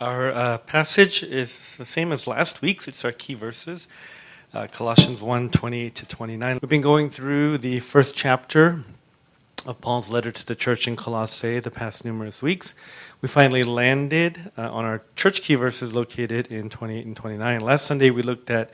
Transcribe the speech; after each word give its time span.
Our 0.00 0.32
uh, 0.32 0.58
passage 0.58 1.22
is 1.22 1.76
the 1.76 1.84
same 1.84 2.10
as 2.10 2.26
last 2.26 2.62
week's. 2.62 2.88
It's 2.88 3.04
our 3.04 3.12
key 3.12 3.34
verses, 3.34 3.86
uh, 4.54 4.66
Colossians 4.68 5.22
1 5.22 5.50
28 5.50 5.94
to 5.94 6.06
29. 6.06 6.58
We've 6.62 6.68
been 6.68 6.80
going 6.80 7.10
through 7.10 7.58
the 7.58 7.80
first 7.80 8.14
chapter 8.14 8.82
of 9.66 9.80
Paul's 9.80 10.10
letter 10.10 10.32
to 10.32 10.46
the 10.46 10.54
church 10.54 10.88
in 10.88 10.96
Colossae 10.96 11.60
the 11.60 11.70
past 11.70 12.04
numerous 12.04 12.40
weeks. 12.40 12.74
We 13.20 13.28
finally 13.28 13.62
landed 13.62 14.50
uh, 14.56 14.72
on 14.72 14.84
our 14.84 15.02
church 15.16 15.42
key 15.42 15.54
verses 15.54 15.94
located 15.94 16.46
in 16.48 16.70
28 16.70 17.06
and 17.06 17.16
29. 17.16 17.60
Last 17.60 17.86
Sunday 17.86 18.10
we 18.10 18.22
looked 18.22 18.50
at, 18.50 18.70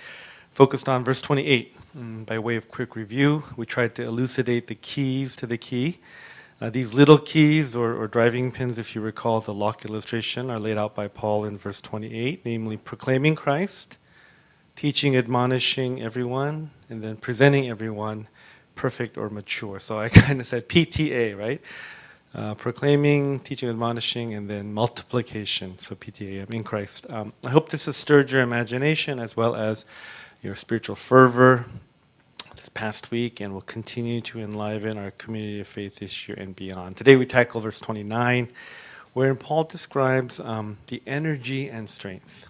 focused 0.54 0.88
on 0.88 1.04
verse 1.04 1.20
28. 1.20 1.76
And 1.94 2.24
by 2.24 2.38
way 2.38 2.54
of 2.54 2.70
quick 2.70 2.94
review, 2.94 3.42
we 3.56 3.66
tried 3.66 3.94
to 3.96 4.04
elucidate 4.04 4.68
the 4.68 4.76
keys 4.76 5.34
to 5.36 5.46
the 5.46 5.58
key. 5.58 5.98
Uh, 6.60 6.68
these 6.68 6.92
little 6.92 7.16
keys 7.16 7.74
or, 7.74 7.94
or, 7.94 8.06
driving 8.06 8.52
pins, 8.52 8.76
if 8.76 8.94
you 8.94 9.00
recall 9.00 9.40
the 9.40 9.54
lock 9.54 9.86
illustration, 9.86 10.50
are 10.50 10.60
laid 10.60 10.76
out 10.76 10.94
by 10.94 11.08
Paul 11.08 11.46
in 11.46 11.56
verse 11.56 11.80
28, 11.80 12.44
namely 12.44 12.76
proclaiming 12.76 13.34
Christ, 13.34 13.96
teaching, 14.76 15.16
admonishing 15.16 16.02
everyone, 16.02 16.70
and 16.90 17.02
then 17.02 17.16
presenting 17.16 17.70
everyone 17.70 18.28
perfect 18.74 19.16
or 19.16 19.30
mature. 19.30 19.80
So 19.80 19.98
I 19.98 20.08
kind 20.10 20.38
of 20.38 20.46
said 20.46 20.68
PTA, 20.68 21.38
right? 21.38 21.62
Uh, 22.34 22.54
proclaiming, 22.54 23.40
teaching, 23.40 23.70
admonishing, 23.70 24.34
and 24.34 24.48
then 24.48 24.74
multiplication. 24.74 25.78
So 25.78 25.94
PTA, 25.94 26.42
I'm 26.46 26.54
in 26.54 26.62
Christ. 26.62 27.06
Um, 27.08 27.32
I 27.42 27.48
hope 27.48 27.70
this 27.70 27.86
has 27.86 27.96
stirred 27.96 28.30
your 28.30 28.42
imagination 28.42 29.18
as 29.18 29.34
well 29.34 29.56
as 29.56 29.86
your 30.42 30.56
spiritual 30.56 30.94
fervor 30.94 31.64
this 32.60 32.68
past 32.68 33.10
week 33.10 33.40
and 33.40 33.54
will 33.54 33.62
continue 33.62 34.20
to 34.20 34.38
enliven 34.38 34.98
our 34.98 35.12
community 35.12 35.60
of 35.60 35.66
faith 35.66 35.94
this 35.94 36.28
year 36.28 36.36
and 36.38 36.54
beyond. 36.54 36.94
Today 36.94 37.16
we 37.16 37.24
tackle 37.24 37.62
verse 37.62 37.80
29, 37.80 38.50
wherein 39.14 39.36
Paul 39.36 39.64
describes 39.64 40.38
um, 40.38 40.76
the 40.88 41.02
energy 41.06 41.70
and 41.70 41.88
strength. 41.88 42.48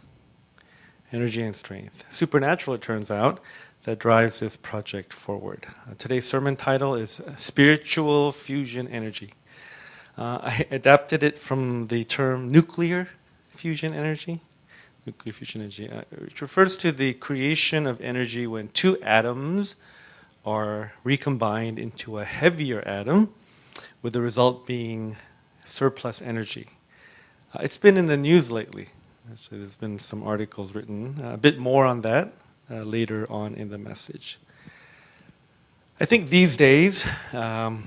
Energy 1.12 1.42
and 1.42 1.55
strength. 1.55 2.02
Supernatural, 2.10 2.75
it 2.75 2.83
turns 2.83 3.08
out, 3.08 3.38
that 3.84 4.00
drives 4.00 4.41
this 4.41 4.56
project 4.56 5.12
forward. 5.12 5.69
Uh, 5.88 5.94
today's 5.97 6.27
sermon 6.27 6.56
title 6.56 6.97
is 6.97 7.20
Spiritual 7.36 8.33
Fusion 8.33 8.88
Energy. 8.88 9.33
Uh, 10.19 10.41
I 10.42 10.66
adapted 10.72 11.22
it 11.22 11.38
from 11.38 11.86
the 11.86 12.03
term 12.03 12.48
nuclear 12.48 13.08
fusion 13.50 13.94
energy 13.94 14.41
nuclear 15.06 15.33
fusion 15.33 15.62
energy, 15.62 15.88
uh, 15.88 16.03
which 16.19 16.42
refers 16.42 16.77
to 16.77 16.92
the 16.92 17.14
creation 17.14 17.86
of 17.86 18.00
energy 18.00 18.47
when 18.47 18.69
two 18.69 19.00
atoms 19.03 19.77
are 20.44 20.92
recombined 21.05 21.78
into 21.78 22.19
a 22.19 22.24
heavier 22.24 22.83
atom, 22.86 23.33
with 24.02 24.12
the 24.12 24.22
result 24.22 24.66
being 24.66 25.16
surplus 25.64 26.22
energy. 26.22 26.69
Uh, 27.55 27.60
it's 27.62 27.78
been 27.78 27.97
in 27.97 28.06
the 28.06 28.16
news 28.16 28.50
lately. 28.50 28.88
Actually, 29.30 29.58
there's 29.58 29.77
been 29.77 29.98
some 29.98 30.22
articles 30.22 30.74
written, 30.74 31.20
uh, 31.22 31.34
a 31.34 31.36
bit 31.36 31.58
more 31.58 31.84
on 31.84 32.00
that 32.00 32.32
uh, 32.70 32.82
later 32.82 33.27
on 33.30 33.55
in 33.55 33.69
the 33.69 33.78
message. 33.78 34.38
I 36.00 36.06
think 36.06 36.30
these 36.30 36.56
days, 36.56 37.06
um, 37.34 37.84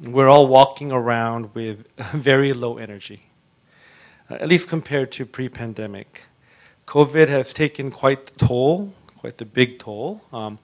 we're 0.00 0.28
all 0.28 0.48
walking 0.48 0.90
around 0.92 1.54
with 1.54 1.86
very 2.12 2.52
low 2.52 2.76
energy, 2.76 3.20
uh, 4.28 4.34
at 4.34 4.48
least 4.48 4.68
compared 4.68 5.12
to 5.12 5.24
pre 5.24 5.48
pandemic. 5.48 6.24
COVID 6.86 7.28
has 7.28 7.52
taken 7.52 7.90
quite 7.90 8.26
the 8.26 8.46
toll, 8.46 8.92
quite 9.18 9.36
the 9.36 9.44
big 9.44 9.78
toll. 9.78 10.22
Um, 10.32 10.58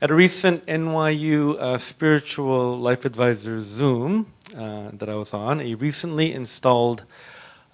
at 0.00 0.10
a 0.10 0.14
recent 0.14 0.64
NYU 0.66 1.58
uh, 1.58 1.78
Spiritual 1.78 2.78
Life 2.78 3.06
Advisor 3.06 3.60
Zoom 3.60 4.32
uh, 4.54 4.90
that 4.92 5.08
I 5.08 5.14
was 5.14 5.32
on, 5.32 5.60
a 5.60 5.74
recently 5.74 6.34
installed 6.34 7.04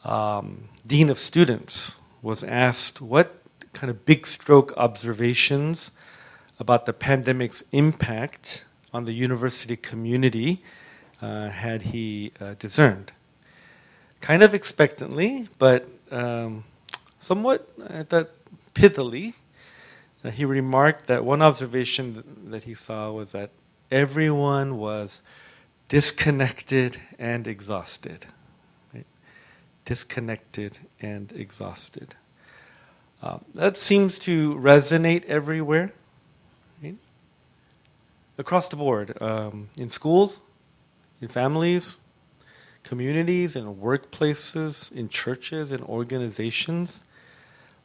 um, 0.05 0.69
Dean 0.87 1.11
of 1.11 1.19
Students 1.19 1.99
was 2.23 2.45
asked 2.45 3.01
what 3.01 3.43
kind 3.73 3.91
of 3.91 4.07
big 4.07 4.27
stroke 4.27 4.73
observations 4.77 5.91
about 6.61 6.87
the 6.87 6.93
pandemic's 6.93 7.65
impact 7.73 8.67
on 8.93 9.05
the 9.05 9.13
university 9.13 9.77
community 9.77 10.63
uh, 11.21 11.49
had 11.49 11.83
he 11.83 12.31
uh, 12.41 12.55
discerned. 12.59 13.11
Kind 14.21 14.45
of 14.45 14.55
expectantly, 14.55 15.49
but 15.59 15.89
um, 16.13 16.63
somewhat, 17.21 17.69
I 17.89 18.05
thought, 18.05 18.31
pithily, 18.75 19.35
uh, 20.25 20.31
he 20.31 20.45
remarked 20.45 21.07
that 21.07 21.25
one 21.25 21.43
observation 21.43 22.23
that 22.47 22.65
he 22.65 22.75
saw 22.75 23.11
was 23.11 23.33
that 23.33 23.51
everyone 23.91 24.79
was 24.79 25.23
disconnected 25.89 26.99
and 27.19 27.47
exhausted. 27.47 28.27
Right? 28.95 29.07
Disconnected 29.85 30.79
and 31.01 31.33
exhausted. 31.33 32.15
Uh, 33.23 33.39
that 33.55 33.77
seems 33.77 34.19
to 34.21 34.55
resonate 34.55 35.25
everywhere, 35.27 35.93
right? 36.83 36.97
across 38.39 38.69
the 38.69 38.77
board, 38.77 39.21
um, 39.21 39.69
in 39.79 39.89
schools, 39.89 40.41
in 41.21 41.29
families, 41.29 41.99
communities, 42.83 43.55
in 43.55 43.77
workplaces, 43.77 44.91
in 44.91 45.09
churches, 45.09 45.71
in 45.71 45.83
organizations, 45.85 47.05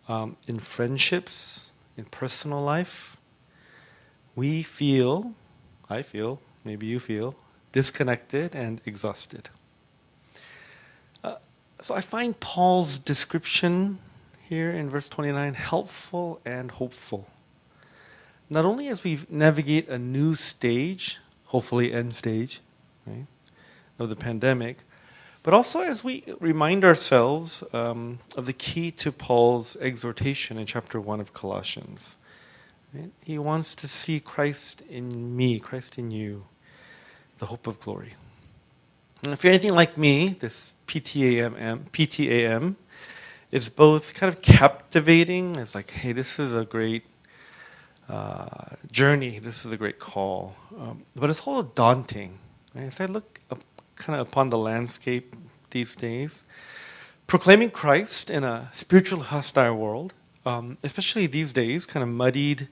um, 0.08 0.38
in 0.48 0.59
friendships 0.59 1.67
in 1.97 2.06
personal 2.06 2.62
life, 2.62 3.18
we 4.35 4.62
feel, 4.62 5.34
I 5.90 6.03
feel, 6.03 6.40
maybe 6.63 6.85
you 6.85 7.00
feel, 7.00 7.35
disconnected 7.72 8.56
and 8.56 8.80
exhausted. 8.85 9.50
Uh, 11.24 11.36
so 11.81 11.96
I 11.96 12.02
find 12.02 12.40
Paul's 12.40 13.00
description 13.00 13.97
here 14.47 14.69
in 14.69 14.90
verse 14.90 15.09
29 15.09 15.56
helpful 15.56 16.40
and 16.46 16.72
hopeful. 16.72 17.28
Not 18.50 18.63
only 18.63 18.88
as 18.88 19.03
we 19.03 19.19
navigate 19.30 19.90
a 19.90 20.00
new 20.00 20.36
stage, 20.36 21.18
hopefully 21.46 21.91
end 21.91 22.16
stage, 22.16 22.62
right, 23.06 23.25
of 24.00 24.09
the 24.09 24.16
pandemic, 24.16 24.84
but 25.47 25.53
also 25.53 25.80
as 25.80 26.03
we 26.03 26.25
remind 26.41 26.84
ourselves 26.84 27.63
um, 27.72 28.19
of 28.35 28.46
the 28.46 28.52
key 28.52 28.91
to 28.91 29.13
Paul's 29.13 29.78
exhortation 29.78 30.58
in 30.58 30.66
chapter 30.66 31.00
1 31.00 31.22
of 31.22 31.34
Colossians. 31.34 32.18
Right? 32.94 33.12
He 33.24 33.40
wants 33.40 33.74
to 33.75 33.88
see 33.88 34.19
Christ 34.19 34.81
in 34.90 35.38
me, 35.38 35.57
Christ 35.62 35.97
in 35.97 36.12
you, 36.12 36.44
the 37.38 37.46
hope 37.46 37.66
of 37.66 37.80
glory. 37.80 38.16
And 39.24 39.31
if 39.31 39.41
you're 39.41 39.53
anything 39.53 39.74
like 39.74 39.97
me, 39.97 40.36
this 40.38 40.74
PTAM, 40.86 41.91
PTAM 41.91 42.75
is 43.50 43.69
both 43.69 44.16
kind 44.16 44.34
of 44.34 44.41
captivating. 44.41 45.56
It's 45.56 45.74
like, 45.74 45.91
hey, 45.91 46.12
this 46.12 46.40
is 46.40 46.53
a 46.53 46.66
great 46.66 47.06
uh, 48.09 48.75
journey. 48.91 49.40
This 49.40 49.66
is 49.66 49.72
a 49.72 49.78
great 49.78 49.97
call. 49.97 50.57
Um, 50.78 51.06
but 51.16 51.30
it's 51.30 51.40
also 51.40 51.72
daunting. 51.74 52.38
Right? 52.75 52.88
As 52.88 53.00
I 53.00 53.06
look 53.06 53.40
up 53.50 53.63
kind 53.97 54.19
of 54.19 54.28
upon 54.28 54.50
the 54.50 54.58
landscape 54.58 55.35
these 55.72 55.96
days. 55.96 56.44
Proclaiming 57.28 57.72
Christ 57.72 58.30
in 58.30 58.44
a 58.44 58.69
spiritual 58.72 59.19
hostile 59.19 59.75
world, 59.75 60.13
um, 60.46 60.78
especially 60.84 61.28
these 61.28 61.52
days, 61.52 61.85
kind 61.85 62.03
of 62.03 62.09
muddied, 62.09 62.69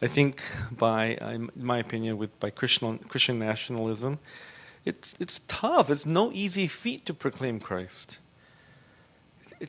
I 0.00 0.06
think, 0.06 0.42
by, 0.70 1.16
in 1.34 1.50
my 1.54 1.78
opinion, 1.78 2.16
with 2.16 2.38
by 2.40 2.50
Christian 2.50 2.98
Christian 2.98 3.38
nationalism. 3.38 4.18
It's 4.84 5.12
it's 5.20 5.40
tough. 5.46 5.90
It's 5.90 6.06
no 6.06 6.32
easy 6.32 6.66
feat 6.66 7.04
to 7.06 7.14
proclaim 7.14 7.60
Christ. 7.60 8.18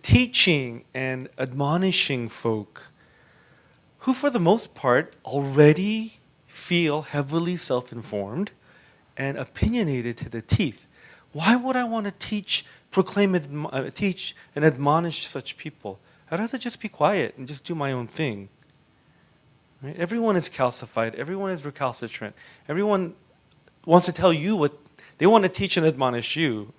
Teaching 0.01 0.85
and 0.93 1.29
admonishing 1.37 2.29
folk 2.29 2.87
who, 3.99 4.13
for 4.13 4.29
the 4.29 4.39
most 4.39 4.73
part, 4.73 5.13
already 5.23 6.19
feel 6.47 7.03
heavily 7.03 7.57
self 7.57 7.91
informed 7.91 8.51
and 9.17 9.37
opinionated 9.37 10.17
to 10.17 10.29
the 10.29 10.41
teeth. 10.41 10.85
Why 11.31 11.55
would 11.55 11.75
I 11.75 11.83
want 11.83 12.05
to 12.05 12.13
teach, 12.19 12.65
proclaim, 12.91 13.67
uh, 13.71 13.89
teach, 13.89 14.35
and 14.55 14.63
admonish 14.63 15.25
such 15.25 15.57
people? 15.57 15.99
I'd 16.29 16.39
rather 16.39 16.57
just 16.57 16.79
be 16.79 16.89
quiet 16.89 17.37
and 17.37 17.47
just 17.47 17.63
do 17.63 17.75
my 17.75 17.91
own 17.91 18.07
thing. 18.07 18.49
Right? 19.81 19.95
Everyone 19.97 20.35
is 20.35 20.49
calcified. 20.49 21.15
Everyone 21.15 21.51
is 21.51 21.65
recalcitrant. 21.65 22.35
Everyone 22.69 23.15
wants 23.85 24.05
to 24.05 24.13
tell 24.13 24.31
you 24.31 24.55
what 24.55 24.73
they 25.17 25.27
want 25.27 25.43
to 25.43 25.49
teach 25.49 25.77
and 25.77 25.85
admonish 25.85 26.35
you. 26.35 26.73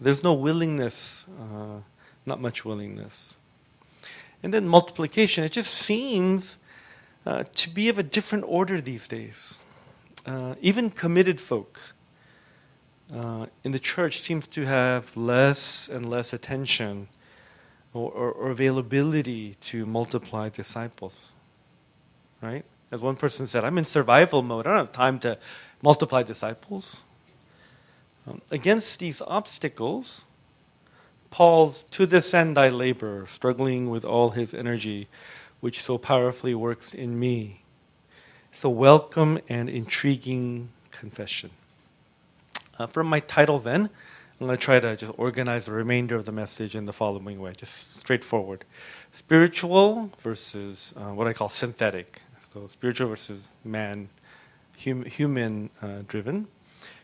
There's 0.00 0.22
no 0.22 0.34
willingness, 0.34 1.24
uh, 1.40 1.80
not 2.26 2.40
much 2.40 2.64
willingness. 2.64 3.36
And 4.42 4.52
then 4.52 4.68
multiplication, 4.68 5.44
it 5.44 5.52
just 5.52 5.72
seems 5.72 6.58
uh, 7.24 7.44
to 7.44 7.70
be 7.70 7.88
of 7.88 7.98
a 7.98 8.02
different 8.02 8.44
order 8.46 8.80
these 8.80 9.08
days. 9.08 9.58
Uh, 10.26 10.54
even 10.60 10.90
committed 10.90 11.40
folk 11.40 11.80
uh, 13.12 13.46
in 13.62 13.72
the 13.72 13.78
church 13.78 14.20
seems 14.20 14.46
to 14.46 14.64
have 14.64 15.14
less 15.16 15.88
and 15.88 16.08
less 16.08 16.32
attention 16.32 17.08
or, 17.92 18.10
or, 18.10 18.32
or, 18.32 18.50
availability 18.50 19.54
to 19.60 19.84
multiply 19.84 20.48
disciples. 20.48 21.32
Right? 22.40 22.64
As 22.90 23.00
one 23.00 23.16
person 23.16 23.46
said, 23.46 23.64
I'm 23.64 23.78
in 23.78 23.84
survival 23.84 24.42
mode. 24.42 24.66
I 24.66 24.70
don't 24.70 24.78
have 24.78 24.92
time 24.92 25.18
to 25.20 25.38
multiply 25.82 26.22
disciples. 26.22 27.02
Um, 28.26 28.40
against 28.50 28.98
these 28.98 29.20
obstacles, 29.20 30.24
Paul's, 31.30 31.82
To 31.90 32.06
this 32.06 32.32
end 32.32 32.56
I 32.56 32.68
labor, 32.68 33.26
struggling 33.26 33.90
with 33.90 34.04
all 34.04 34.30
his 34.30 34.54
energy, 34.54 35.08
which 35.60 35.82
so 35.82 35.98
powerfully 35.98 36.54
works 36.54 36.94
in 36.94 37.18
me. 37.18 37.63
A 38.62 38.70
welcome 38.70 39.40
and 39.50 39.68
intriguing 39.68 40.70
confession. 40.90 41.50
Uh, 42.78 42.86
from 42.86 43.08
my 43.08 43.20
title, 43.20 43.58
then, 43.58 43.90
I'm 44.40 44.46
going 44.46 44.56
to 44.56 44.64
try 44.64 44.80
to 44.80 44.96
just 44.96 45.12
organize 45.18 45.66
the 45.66 45.72
remainder 45.72 46.16
of 46.16 46.24
the 46.24 46.32
message 46.32 46.74
in 46.74 46.86
the 46.86 46.92
following 46.94 47.38
way, 47.40 47.52
just 47.54 47.98
straightforward. 47.98 48.64
Spiritual 49.10 50.10
versus 50.20 50.94
uh, 50.96 51.12
what 51.12 51.26
I 51.26 51.34
call 51.34 51.50
synthetic. 51.50 52.22
So, 52.54 52.66
spiritual 52.66 53.10
versus 53.10 53.50
man, 53.64 54.08
hum, 54.82 55.04
human 55.04 55.68
uh, 55.82 55.98
driven. 56.08 56.46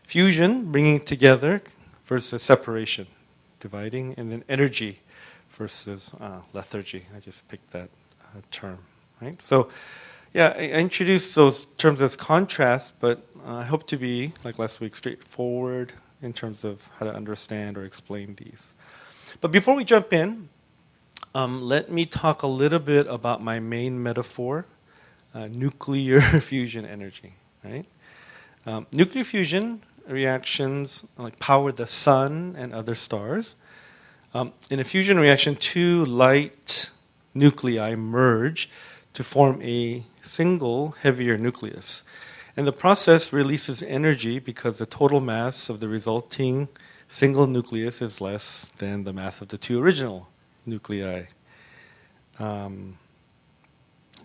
Fusion, 0.01 0.71
bringing 0.71 0.99
together, 0.99 1.61
versus 2.05 2.41
separation, 2.41 3.05
dividing. 3.59 4.15
And 4.17 4.31
then 4.31 4.43
energy 4.49 5.01
versus 5.51 6.09
uh, 6.19 6.39
lethargy. 6.53 7.05
I 7.15 7.19
just 7.19 7.47
picked 7.49 7.71
that 7.73 7.89
uh, 8.19 8.39
term. 8.49 8.79
Right? 9.21 9.39
So, 9.43 9.69
yeah, 10.33 10.53
I 10.55 10.67
introduced 10.79 11.35
those 11.35 11.65
terms 11.77 12.01
as 12.01 12.15
contrast, 12.15 12.93
but 12.99 13.21
uh, 13.45 13.55
I 13.55 13.63
hope 13.63 13.85
to 13.87 13.97
be, 13.97 14.33
like 14.43 14.59
last 14.59 14.79
week, 14.79 14.95
straightforward 14.95 15.91
in 16.21 16.31
terms 16.31 16.63
of 16.63 16.87
how 16.95 17.05
to 17.05 17.13
understand 17.13 17.77
or 17.77 17.83
explain 17.83 18.35
these. 18.35 18.73
But 19.41 19.51
before 19.51 19.75
we 19.75 19.83
jump 19.83 20.13
in, 20.13 20.49
um, 21.35 21.61
let 21.61 21.91
me 21.91 22.05
talk 22.05 22.43
a 22.43 22.47
little 22.47 22.79
bit 22.79 23.07
about 23.07 23.43
my 23.43 23.59
main 23.59 24.01
metaphor 24.01 24.65
uh, 25.33 25.47
nuclear 25.47 26.21
fusion 26.41 26.85
energy. 26.85 27.33
Right? 27.63 27.85
Um, 28.65 28.87
nuclear 28.91 29.23
fusion 29.23 29.83
reactions 30.07 31.03
like 31.17 31.39
power 31.39 31.71
the 31.71 31.87
sun 31.87 32.55
and 32.57 32.73
other 32.73 32.95
stars. 32.95 33.55
Um, 34.33 34.53
in 34.69 34.79
a 34.79 34.83
fusion 34.83 35.19
reaction, 35.19 35.55
two 35.55 36.05
light 36.05 36.89
nuclei 37.33 37.95
merge 37.95 38.69
to 39.13 39.23
form 39.23 39.61
a 39.61 40.03
single 40.21 40.91
heavier 41.01 41.37
nucleus. 41.37 42.03
And 42.55 42.67
the 42.67 42.73
process 42.73 43.31
releases 43.31 43.81
energy 43.81 44.39
because 44.39 44.77
the 44.77 44.85
total 44.85 45.19
mass 45.19 45.69
of 45.69 45.79
the 45.79 45.87
resulting 45.87 46.67
single 47.07 47.47
nucleus 47.47 48.01
is 48.01 48.21
less 48.21 48.67
than 48.77 49.03
the 49.03 49.13
mass 49.13 49.41
of 49.41 49.49
the 49.49 49.57
two 49.57 49.81
original 49.81 50.29
nuclei. 50.65 51.25
Um, 52.39 52.97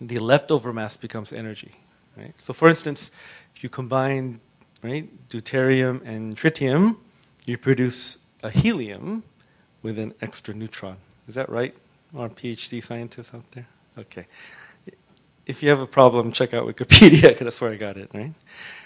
the 0.01 0.19
leftover 0.19 0.73
mass 0.73 0.97
becomes 0.97 1.33
energy. 1.33 1.73
Right? 2.17 2.35
So, 2.39 2.53
for 2.53 2.69
instance, 2.69 3.11
if 3.55 3.63
you 3.63 3.69
combine 3.69 4.41
right, 4.83 5.09
deuterium 5.29 6.05
and 6.05 6.37
tritium, 6.37 6.97
you 7.45 7.59
produce 7.59 8.19
a 8.43 8.51
helium 8.51 9.23
with 9.83 9.99
an 9.99 10.15
extra 10.21 10.55
neutron. 10.55 10.97
Is 11.29 11.35
that 11.35 11.49
right? 11.49 11.75
Our 12.17 12.29
PhD 12.29 12.83
scientists 12.83 13.33
out 13.35 13.51
there? 13.53 13.67
Okay 13.99 14.27
if 15.47 15.63
you 15.63 15.71
have 15.71 15.81
a 15.81 15.87
problem, 15.87 16.33
check 16.33 16.53
out 16.53 16.67
Wikipedia 16.67 17.23
because 17.29 17.45
that's 17.45 17.61
where 17.61 17.73
I 17.73 17.77
got 17.77 17.97
it. 17.97 18.11
Right? 18.13 18.33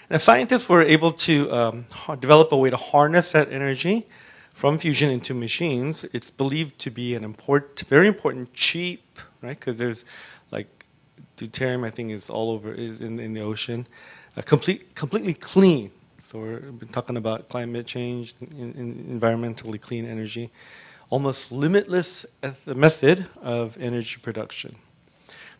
Now, 0.09 0.17
scientists 0.17 0.69
were 0.69 0.83
able 0.83 1.11
to 1.11 1.51
um, 1.51 1.85
develop 2.19 2.51
a 2.51 2.57
way 2.57 2.69
to 2.69 2.77
harness 2.77 3.31
that 3.31 3.51
energy 3.51 4.05
from 4.53 4.77
fusion 4.77 5.09
into 5.09 5.33
machines. 5.33 6.05
It's 6.13 6.29
believed 6.29 6.77
to 6.79 6.91
be 6.91 7.15
an 7.15 7.23
important, 7.23 7.87
very 7.87 8.07
important, 8.07 8.53
cheap, 8.53 9.19
right? 9.41 9.59
Because 9.59 9.77
there's 9.77 10.05
like 10.51 10.85
deuterium, 11.37 11.85
I 11.85 11.89
think, 11.89 12.11
is 12.11 12.29
all 12.29 12.51
over, 12.51 12.71
is 12.71 13.01
in, 13.01 13.19
in 13.19 13.33
the 13.33 13.41
ocean, 13.41 13.87
uh, 14.37 14.41
complete, 14.41 14.93
completely 14.95 15.33
clean. 15.33 15.91
So 16.21 16.39
we've 16.39 16.79
been 16.79 16.89
talking 16.89 17.17
about 17.17 17.49
climate 17.49 17.87
change, 17.87 18.35
in, 18.39 18.73
in 18.73 19.19
environmentally 19.19 19.81
clean 19.81 20.05
energy, 20.05 20.51
almost 21.09 21.51
limitless 21.51 22.25
a 22.43 22.75
method 22.75 23.27
of 23.41 23.77
energy 23.79 24.17
production. 24.21 24.77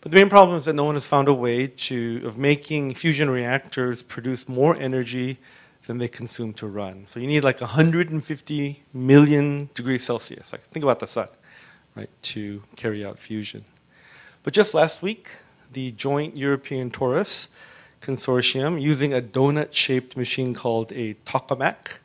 But 0.02 0.12
the 0.12 0.18
main 0.18 0.30
problem 0.30 0.58
is 0.58 0.66
that 0.66 0.74
no 0.74 0.84
one 0.84 0.96
has 0.96 1.06
found 1.06 1.28
a 1.28 1.34
way 1.34 1.68
to, 1.68 2.22
of 2.26 2.36
making 2.36 2.96
fusion 2.96 3.30
reactors 3.30 4.02
produce 4.02 4.50
more 4.50 4.76
energy 4.76 5.38
than 5.86 6.00
they 6.00 6.08
consume 6.08 6.54
to 6.54 6.68
run. 6.68 7.06
So 7.06 7.20
you 7.20 7.28
need 7.28 7.44
like 7.44 7.62
150 7.62 8.84
million 8.94 9.70
degrees 9.76 10.04
Celsius. 10.04 10.52
Like 10.52 10.68
think 10.70 10.84
about 10.84 11.00
the 11.00 11.08
sun, 11.08 11.28
right, 11.96 12.10
to 12.24 12.64
carry 12.76 13.06
out 13.06 13.20
fusion. 13.20 13.64
But 14.42 14.54
just 14.54 14.74
last 14.74 15.04
week, 15.04 15.30
the 15.72 15.92
Joint 15.92 16.36
European 16.36 16.90
Torus 16.90 17.48
Consortium, 18.02 18.82
using 18.82 19.14
a 19.14 19.22
donut-shaped 19.22 20.18
machine 20.18 20.56
called 20.56 20.92
a 20.94 21.14
tokamak, 21.26 22.00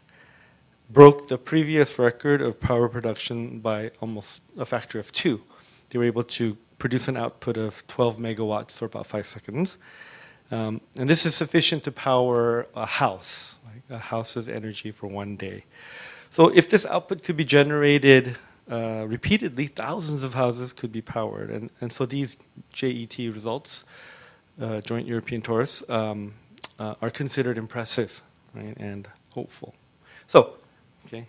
broke 0.91 1.29
the 1.29 1.39
previous 1.39 1.99
record 1.99 2.43
of 2.43 2.61
power 2.61 2.89
production 2.91 3.61
by 3.61 3.91
almost 4.03 4.43
a 4.59 4.67
factor 4.67 4.99
of 4.99 5.11
two. 5.11 5.41
They 5.89 5.99
were 5.99 6.05
able 6.05 6.25
to 6.25 6.59
produce 6.79 7.09
an 7.09 7.17
output 7.17 7.57
of 7.57 7.87
12 7.87 8.19
megawatts 8.19 8.73
for 8.73 8.85
about 8.85 9.07
five 9.07 9.27
seconds. 9.27 9.79
Um, 10.51 10.81
and 10.99 11.09
this 11.09 11.27
is 11.27 11.35
sufficient 11.35 11.85
to 11.85 11.93
power 11.93 12.69
a 12.75 12.87
house, 12.87 13.59
like 13.65 13.83
a 13.91 13.99
house's 13.99 14.49
energy 14.49 14.93
for 14.93 15.07
one 15.07 15.37
day. 15.37 15.65
So 16.31 16.49
if 16.49 16.69
this 16.69 16.87
output 16.87 17.23
could 17.23 17.37
be 17.37 17.45
generated 17.45 18.37
uh, 18.71 19.05
repeatedly, 19.07 19.67
thousands 19.69 20.23
of 20.23 20.35
houses 20.35 20.73
could 20.73 20.93
be 20.93 21.03
powered. 21.03 21.51
And, 21.51 21.71
and 21.81 21.93
so 21.93 22.05
these 22.05 22.37
JET 22.73 23.17
results, 23.19 23.85
uh, 24.61 24.81
Joint 24.81 25.07
European 25.07 25.43
Torus, 25.43 25.89
um, 25.91 26.35
uh, 26.79 26.95
are 27.01 27.11
considered 27.11 27.59
impressive 27.59 28.23
right, 28.55 28.77
and 28.77 29.09
hopeful. 29.31 29.75
So, 30.27 30.55
okay, 31.07 31.27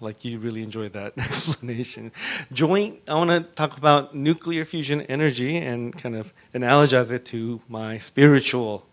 like 0.00 0.24
you 0.24 0.38
really 0.38 0.62
enjoyed 0.62 0.92
that 0.92 1.12
explanation. 1.18 2.12
Joint, 2.52 3.00
I 3.08 3.14
want 3.14 3.30
to 3.30 3.40
talk 3.40 3.76
about 3.76 4.14
nuclear 4.14 4.64
fusion 4.64 5.02
energy 5.02 5.56
and 5.56 5.96
kind 5.96 6.16
of 6.16 6.32
analogize 6.54 7.10
it 7.10 7.24
to 7.26 7.60
my 7.68 7.98
spiritual 7.98 8.86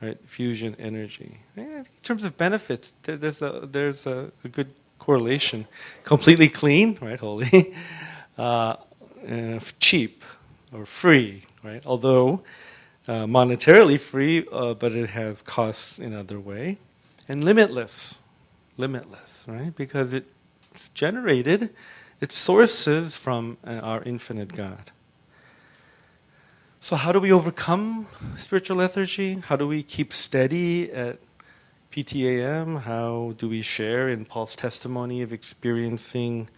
right, 0.00 0.18
fusion 0.26 0.76
energy. 0.78 1.40
In 1.56 1.86
terms 2.02 2.24
of 2.24 2.36
benefits, 2.36 2.92
there's 3.02 3.42
a, 3.42 3.68
there's 3.70 4.06
a, 4.06 4.32
a 4.44 4.48
good 4.48 4.72
correlation. 4.98 5.66
Completely 6.04 6.48
clean, 6.48 6.98
right, 7.00 7.18
holy, 7.18 7.74
uh, 8.38 8.76
cheap 9.78 10.24
or 10.72 10.86
free, 10.86 11.42
right? 11.62 11.82
Although 11.84 12.42
uh, 13.08 13.26
monetarily 13.26 13.98
free, 13.98 14.46
uh, 14.52 14.74
but 14.74 14.92
it 14.92 15.10
has 15.10 15.42
costs 15.42 15.98
in 15.98 16.14
other 16.14 16.38
way, 16.38 16.78
and 17.28 17.44
limitless, 17.44 18.18
limitless, 18.76 19.44
right? 19.48 19.74
Because 19.74 20.12
it 20.12 20.26
it's 20.72 20.88
generated, 20.90 21.70
its 22.20 22.36
sources 22.36 23.16
from 23.16 23.58
uh, 23.66 23.74
our 23.82 24.02
infinite 24.02 24.54
God. 24.54 24.90
So, 26.80 26.96
how 26.96 27.12
do 27.12 27.20
we 27.20 27.30
overcome 27.32 28.06
spiritual 28.36 28.78
lethargy? 28.78 29.34
How 29.34 29.56
do 29.56 29.66
we 29.66 29.82
keep 29.82 30.12
steady 30.12 30.90
at 30.90 31.18
PTAM? 31.92 32.82
How 32.82 33.34
do 33.36 33.48
we 33.48 33.60
share 33.60 34.08
in 34.08 34.24
Paul's 34.24 34.56
testimony 34.56 35.20
of 35.20 35.32
experiencing 35.32 36.48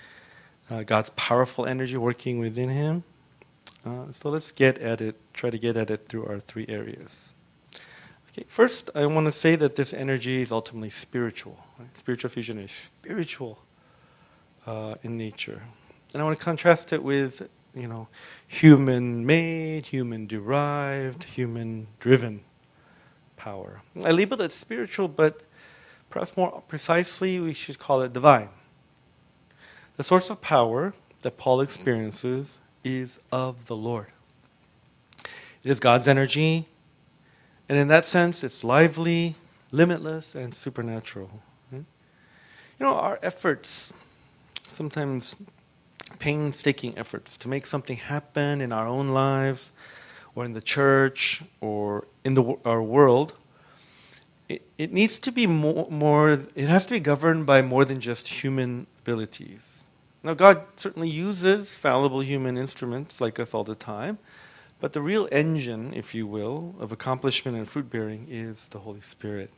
uh, 0.70 0.84
God's 0.84 1.10
powerful 1.10 1.66
energy 1.66 1.96
working 1.96 2.38
within 2.38 2.68
him? 2.68 3.04
Uh, 3.84 4.12
so, 4.12 4.30
let's 4.30 4.52
get 4.52 4.78
at 4.78 5.00
it, 5.00 5.16
try 5.34 5.50
to 5.50 5.58
get 5.58 5.76
at 5.76 5.90
it 5.90 6.06
through 6.06 6.26
our 6.26 6.38
three 6.38 6.66
areas. 6.68 7.34
Okay, 8.30 8.46
first, 8.48 8.90
I 8.94 9.04
want 9.06 9.26
to 9.26 9.32
say 9.32 9.56
that 9.56 9.74
this 9.74 9.92
energy 9.92 10.40
is 10.40 10.52
ultimately 10.52 10.90
spiritual. 10.90 11.66
Right? 11.78 11.98
Spiritual 11.98 12.30
fusion 12.30 12.58
is 12.58 12.70
spiritual 12.70 13.58
uh, 14.66 14.94
in 15.02 15.16
nature. 15.16 15.62
And 16.12 16.20
I 16.20 16.24
want 16.24 16.38
to 16.38 16.44
contrast 16.44 16.92
it 16.92 17.02
with, 17.02 17.48
you 17.74 17.88
know, 17.88 18.08
human 18.46 19.24
made, 19.24 19.86
human 19.86 20.26
derived, 20.26 21.24
human 21.24 21.86
driven 22.00 22.42
power. 23.36 23.82
I 24.04 24.10
label 24.10 24.40
it 24.42 24.52
spiritual, 24.52 25.08
but 25.08 25.42
perhaps 26.10 26.36
more 26.36 26.62
precisely, 26.68 27.40
we 27.40 27.54
should 27.54 27.78
call 27.78 28.02
it 28.02 28.12
divine. 28.12 28.50
The 29.94 30.04
source 30.04 30.30
of 30.30 30.40
power 30.40 30.94
that 31.22 31.38
Paul 31.38 31.60
experiences 31.60 32.58
is 32.84 33.20
of 33.30 33.66
the 33.66 33.76
Lord. 33.76 34.08
It 35.64 35.70
is 35.70 35.80
God's 35.80 36.08
energy, 36.08 36.66
and 37.68 37.78
in 37.78 37.88
that 37.88 38.04
sense, 38.04 38.42
it's 38.44 38.64
lively, 38.64 39.36
limitless, 39.70 40.34
and 40.34 40.54
supernatural. 40.54 41.40
You 41.72 42.88
know, 42.88 42.94
our 42.94 43.20
efforts 43.22 43.92
sometimes 44.72 45.36
painstaking 46.18 46.96
efforts 46.98 47.36
to 47.38 47.48
make 47.48 47.66
something 47.66 47.96
happen 47.96 48.60
in 48.60 48.72
our 48.72 48.86
own 48.86 49.08
lives 49.08 49.72
or 50.34 50.44
in 50.44 50.52
the 50.52 50.60
church 50.60 51.42
or 51.60 52.06
in 52.24 52.34
the, 52.34 52.56
our 52.64 52.82
world, 52.82 53.34
it, 54.48 54.62
it 54.78 54.92
needs 54.92 55.18
to 55.18 55.32
be 55.32 55.46
more, 55.46 55.86
more, 55.90 56.40
it 56.54 56.68
has 56.68 56.86
to 56.86 56.92
be 56.92 57.00
governed 57.00 57.46
by 57.46 57.62
more 57.62 57.84
than 57.84 58.00
just 58.00 58.28
human 58.28 58.86
abilities. 59.00 59.84
Now, 60.22 60.34
God 60.34 60.64
certainly 60.76 61.08
uses 61.08 61.76
fallible 61.76 62.22
human 62.22 62.56
instruments 62.56 63.20
like 63.20 63.40
us 63.40 63.54
all 63.54 63.64
the 63.64 63.74
time, 63.74 64.18
but 64.80 64.92
the 64.92 65.02
real 65.02 65.28
engine, 65.32 65.92
if 65.94 66.14
you 66.14 66.26
will, 66.26 66.74
of 66.78 66.92
accomplishment 66.92 67.56
and 67.56 67.68
fruit 67.68 67.90
bearing 67.90 68.26
is 68.30 68.68
the 68.68 68.80
Holy 68.80 69.00
Spirit. 69.00 69.50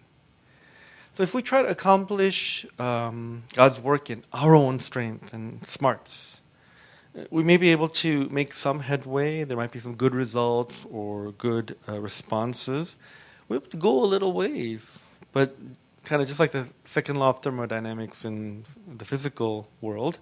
So 1.14 1.22
if 1.22 1.32
we 1.32 1.42
try 1.42 1.62
to 1.62 1.68
accomplish 1.68 2.66
um, 2.76 3.44
God's 3.52 3.78
work 3.78 4.10
in 4.10 4.24
our 4.32 4.56
own 4.56 4.80
strength 4.80 5.32
and 5.32 5.64
smarts, 5.64 6.42
we 7.30 7.44
may 7.44 7.56
be 7.56 7.70
able 7.70 7.88
to 7.88 8.28
make 8.30 8.52
some 8.52 8.80
headway. 8.80 9.44
There 9.44 9.56
might 9.56 9.70
be 9.70 9.78
some 9.78 9.94
good 9.94 10.12
results 10.12 10.84
or 10.90 11.30
good 11.30 11.76
uh, 11.88 12.00
responses. 12.00 12.96
We 13.48 13.54
have 13.54 13.68
to 13.68 13.76
go 13.76 14.02
a 14.02 14.06
little 14.06 14.32
ways, 14.32 15.04
but 15.32 15.56
kind 16.04 16.20
of 16.20 16.26
just 16.26 16.40
like 16.40 16.50
the 16.50 16.66
second 16.82 17.14
law 17.14 17.30
of 17.30 17.38
thermodynamics 17.38 18.24
in 18.24 18.64
the 18.98 19.04
physical 19.04 19.68
world, 19.80 20.18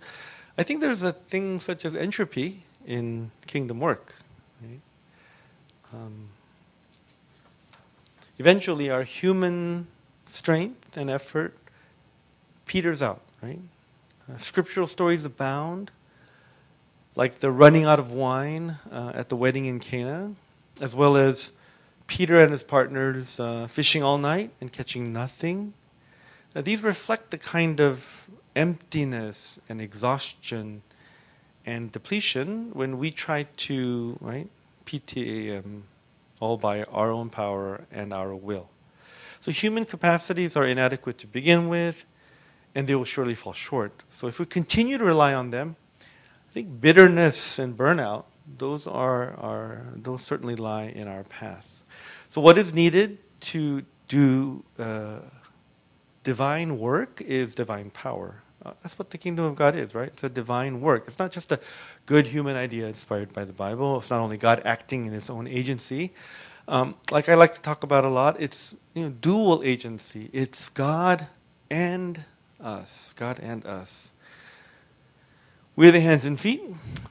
I 0.59 0.63
think 0.63 0.83
there's 0.83 1.03
a 1.03 1.13
thing 1.13 1.59
such 1.61 1.87
as 1.87 1.97
entropy 1.97 2.65
in 2.87 3.31
kingdom 3.47 3.81
work. 3.81 4.15
Right? 4.61 4.81
Um, 5.95 6.29
eventually, 8.39 8.91
our 8.91 9.05
human 9.05 9.87
strength 10.27 10.82
and 10.97 11.11
effort 11.11 11.57
peters 12.67 13.03
out, 13.03 13.21
right? 13.43 13.61
Uh, 14.31 14.37
scriptural 14.37 14.87
stories 14.87 15.25
abound, 15.25 15.91
like 17.17 17.41
the 17.41 17.51
running 17.51 17.85
out 17.85 17.99
of 17.99 18.13
wine 18.13 18.79
uh, 18.91 19.13
at 19.15 19.29
the 19.29 19.37
wedding 19.37 19.67
in 19.67 19.81
Cana, 19.81 20.33
as 20.81 20.95
well 20.95 21.17
as 21.17 21.53
Peter 22.07 22.43
and 22.43 22.53
his 22.53 22.63
partners 22.63 23.39
uh, 23.41 23.67
fishing 23.67 24.03
all 24.03 24.19
night 24.19 24.51
and 24.61 24.73
catching 24.73 25.13
nothing. 25.13 25.75
Now, 26.55 26.61
these 26.61 26.83
reflect 26.83 27.31
the 27.31 27.39
kind 27.39 27.81
of 27.81 28.29
emptiness 28.55 29.59
and 29.69 29.81
exhaustion 29.81 30.83
and 31.65 31.91
depletion 31.93 32.71
when 32.73 32.99
we 32.99 33.11
try 33.11 33.45
to, 33.57 34.19
right, 34.21 34.49
PTAM 34.85 35.83
all 36.41 36.57
by 36.57 36.83
our 36.85 37.11
own 37.11 37.31
power 37.31 37.83
and 37.93 38.13
our 38.13 38.35
will. 38.35 38.69
So 39.43 39.51
human 39.51 39.85
capacities 39.85 40.57
are 40.57 40.65
inadequate 40.65 41.19
to 41.19 41.27
begin 41.27 41.67
with, 41.67 42.05
and 42.77 42.87
they 42.87 42.95
will 42.95 43.05
surely 43.05 43.35
fall 43.35 43.53
short. 43.53 44.05
So 44.09 44.29
if 44.29 44.39
we 44.39 44.47
continue 44.47 44.99
to 44.99 45.05
rely 45.05 45.35
on 45.35 45.51
them, 45.51 45.75
I 46.01 46.53
think 46.55 46.81
bitterness 46.81 47.59
and 47.59 47.77
burnout, 47.77 48.27
those 48.57 48.87
are, 48.87 49.35
are 49.41 49.83
those 49.97 50.23
certainly 50.23 50.55
lie 50.55 50.85
in 50.85 51.09
our 51.09 51.25
path. 51.25 51.69
So 52.29 52.41
what 52.41 52.57
is 52.57 52.73
needed 52.73 53.19
to 53.51 53.85
do 54.07 54.63
uh, 54.79 55.17
divine 56.23 56.79
work 56.79 57.21
is 57.21 57.53
divine 57.53 57.91
power. 57.91 58.45
Uh, 58.65 58.75
that's 58.81 58.97
what 58.97 59.11
the 59.11 59.19
kingdom 59.19 59.45
of 59.45 59.57
God 59.57 59.75
is, 59.75 59.93
right? 59.93 60.07
It's 60.07 60.23
a 60.23 60.29
divine 60.29 60.81
work. 60.81 61.09
It's 61.09 61.19
not 61.19 61.33
just 61.33 61.51
a 61.51 61.59
good 62.07 62.29
human 62.29 62.55
idea 62.55 62.87
inspired 62.87 63.33
by 63.33 63.45
the 63.45 63.53
Bible. 63.53 63.99
It's 63.99 64.09
not 64.09 64.21
only 64.21 64.37
God 64.37 64.63
acting 64.65 65.05
in 65.05 65.13
His 65.13 65.29
own 65.31 65.49
agency, 65.49 66.13
um, 66.73 66.95
like 67.11 67.29
I 67.29 67.35
like 67.35 67.53
to 67.53 67.61
talk 67.61 67.85
about 67.85 68.07
a 68.07 68.09
lot, 68.09 68.41
it's 68.41 68.75
you 68.95 69.03
know, 69.03 69.11
dual 69.11 69.63
agency. 69.63 70.31
It's 70.33 70.71
God 70.71 71.27
and 71.71 72.25
us. 72.59 73.13
God 73.15 73.39
and 73.41 73.67
us. 73.67 74.13
We're 75.77 75.93
the 75.93 76.01
hands 76.01 76.25
and 76.25 76.41
feet, 76.41 76.63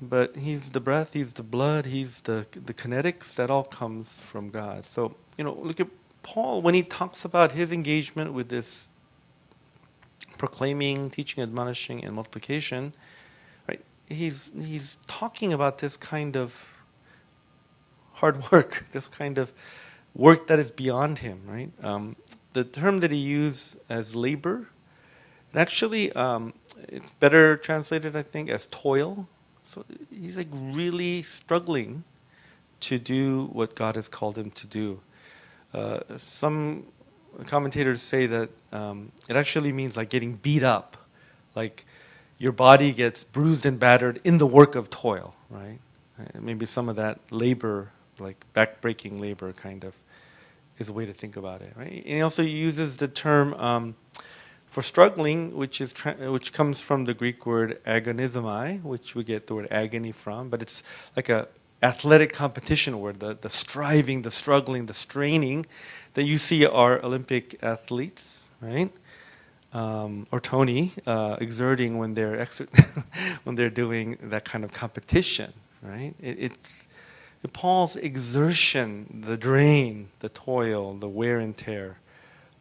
but 0.02 0.36
He's 0.36 0.72
the 0.72 0.80
breath, 0.80 1.14
He's 1.14 1.34
the 1.34 1.44
blood, 1.44 1.86
He's 1.86 2.22
the 2.22 2.48
the 2.54 2.74
kinetics. 2.74 3.36
That 3.36 3.52
all 3.52 3.64
comes 3.64 4.12
from 4.12 4.50
God. 4.50 4.84
So 4.84 5.16
you 5.38 5.44
know, 5.44 5.54
look 5.54 5.80
at 5.80 5.90
Paul 6.24 6.64
when 6.64 6.74
he 6.74 6.82
talks 6.82 7.24
about 7.24 7.52
his 7.52 7.72
engagement 7.72 8.34
with 8.34 8.50
this 8.50 8.90
proclaiming, 10.40 11.12
teaching, 11.12 11.44
admonishing, 11.44 12.04
and 12.04 12.16
multiplication. 12.16 12.94
Right? 13.70 13.82
He's 14.10 14.50
he's 14.60 14.98
talking 15.06 15.54
about 15.54 15.78
this 15.78 15.98
kind 15.98 16.36
of 16.36 16.71
hard 18.22 18.52
work, 18.52 18.86
this 18.94 19.08
kind 19.08 19.38
of 19.38 19.52
work 20.14 20.48
that 20.48 20.60
is 20.60 20.72
beyond 20.72 21.20
him, 21.20 21.42
right? 21.46 21.72
Um, 21.84 22.16
the 22.54 22.64
term 22.64 23.00
that 23.00 23.12
he 23.12 23.18
used 23.18 23.78
as 23.90 24.16
labor, 24.16 24.70
actually, 25.56 26.12
um, 26.14 26.54
it's 26.88 27.10
better 27.20 27.58
translated, 27.58 28.16
I 28.16 28.22
think, 28.22 28.50
as 28.50 28.68
toil. 28.72 29.28
So 29.66 29.86
he's 30.10 30.38
like 30.38 30.50
really 30.52 31.24
struggling 31.24 32.04
to 32.82 33.00
do 33.00 33.50
what 33.54 33.76
God 33.76 33.96
has 33.96 34.08
called 34.08 34.38
him 34.38 34.52
to 34.52 34.68
do. 34.68 35.00
Uh, 35.74 36.02
some 36.18 36.86
commentators 37.48 38.02
say 38.02 38.26
that 38.28 38.50
um, 38.72 39.12
it 39.30 39.36
actually 39.36 39.72
means 39.72 39.98
like 39.98 40.10
getting 40.10 40.34
beat 40.34 40.64
up, 40.64 40.98
like 41.56 41.86
your 42.38 42.52
body 42.52 42.92
gets 42.92 43.24
bruised 43.24 43.66
and 43.66 43.80
battered 43.80 44.20
in 44.24 44.38
the 44.38 44.48
work 44.48 44.76
of 44.76 44.90
toil, 44.90 45.34
right? 45.50 45.80
Maybe 46.40 46.66
some 46.68 46.88
of 46.90 46.96
that 46.98 47.20
labor 47.32 47.92
like 48.20 48.46
backbreaking 48.54 49.20
labor, 49.20 49.54
kind 49.54 49.84
of, 49.84 49.94
is 50.78 50.90
a 50.90 50.94
way 50.94 51.06
to 51.06 51.14
think 51.14 51.38
about 51.38 51.62
it, 51.62 51.74
right? 51.76 51.92
And 51.92 52.16
he 52.18 52.22
also 52.22 52.44
uses 52.44 52.98
the 52.98 53.08
term 53.08 53.54
um, 53.56 53.96
for 54.68 54.82
struggling, 54.82 55.56
which 55.56 55.82
is 55.82 55.94
tra- 55.94 56.32
which 56.32 56.54
comes 56.54 56.80
from 56.80 57.06
the 57.06 57.14
Greek 57.14 57.46
word 57.46 57.84
agonizomai, 57.86 58.82
which 58.84 59.16
we 59.16 59.24
get 59.24 59.48
the 59.48 59.56
word 59.56 59.68
agony 59.70 60.12
from, 60.12 60.50
but 60.50 60.62
it's 60.62 60.82
like 61.16 61.30
a 61.30 61.48
athletic 61.84 62.32
competition 62.32 63.00
word, 63.00 63.20
the, 63.20 63.38
the 63.42 63.50
striving, 63.50 64.22
the 64.22 64.32
struggling, 64.32 64.86
the 64.86 64.94
straining 64.94 65.66
that 66.14 66.24
you 66.24 66.38
see 66.38 66.66
our 66.66 67.04
Olympic 67.04 67.62
athletes, 67.64 68.46
right? 68.62 68.92
Um, 69.74 70.28
or 70.32 70.40
Tony 70.40 70.92
uh, 71.08 71.38
exerting 71.40 71.98
when 71.98 72.14
they're 72.14 72.46
when 73.44 73.56
they're 73.56 73.70
doing 73.70 74.18
that 74.22 74.46
kind 74.46 74.64
of 74.64 74.74
competition, 74.74 75.54
right? 75.82 76.14
It, 76.20 76.38
it's 76.40 76.88
Paul's 77.48 77.96
exertion, 77.96 79.22
the 79.26 79.36
drain, 79.36 80.10
the 80.20 80.30
toil, 80.30 80.94
the 80.94 81.10
wear 81.10 81.40
and 81.40 81.58
tear 81.58 81.98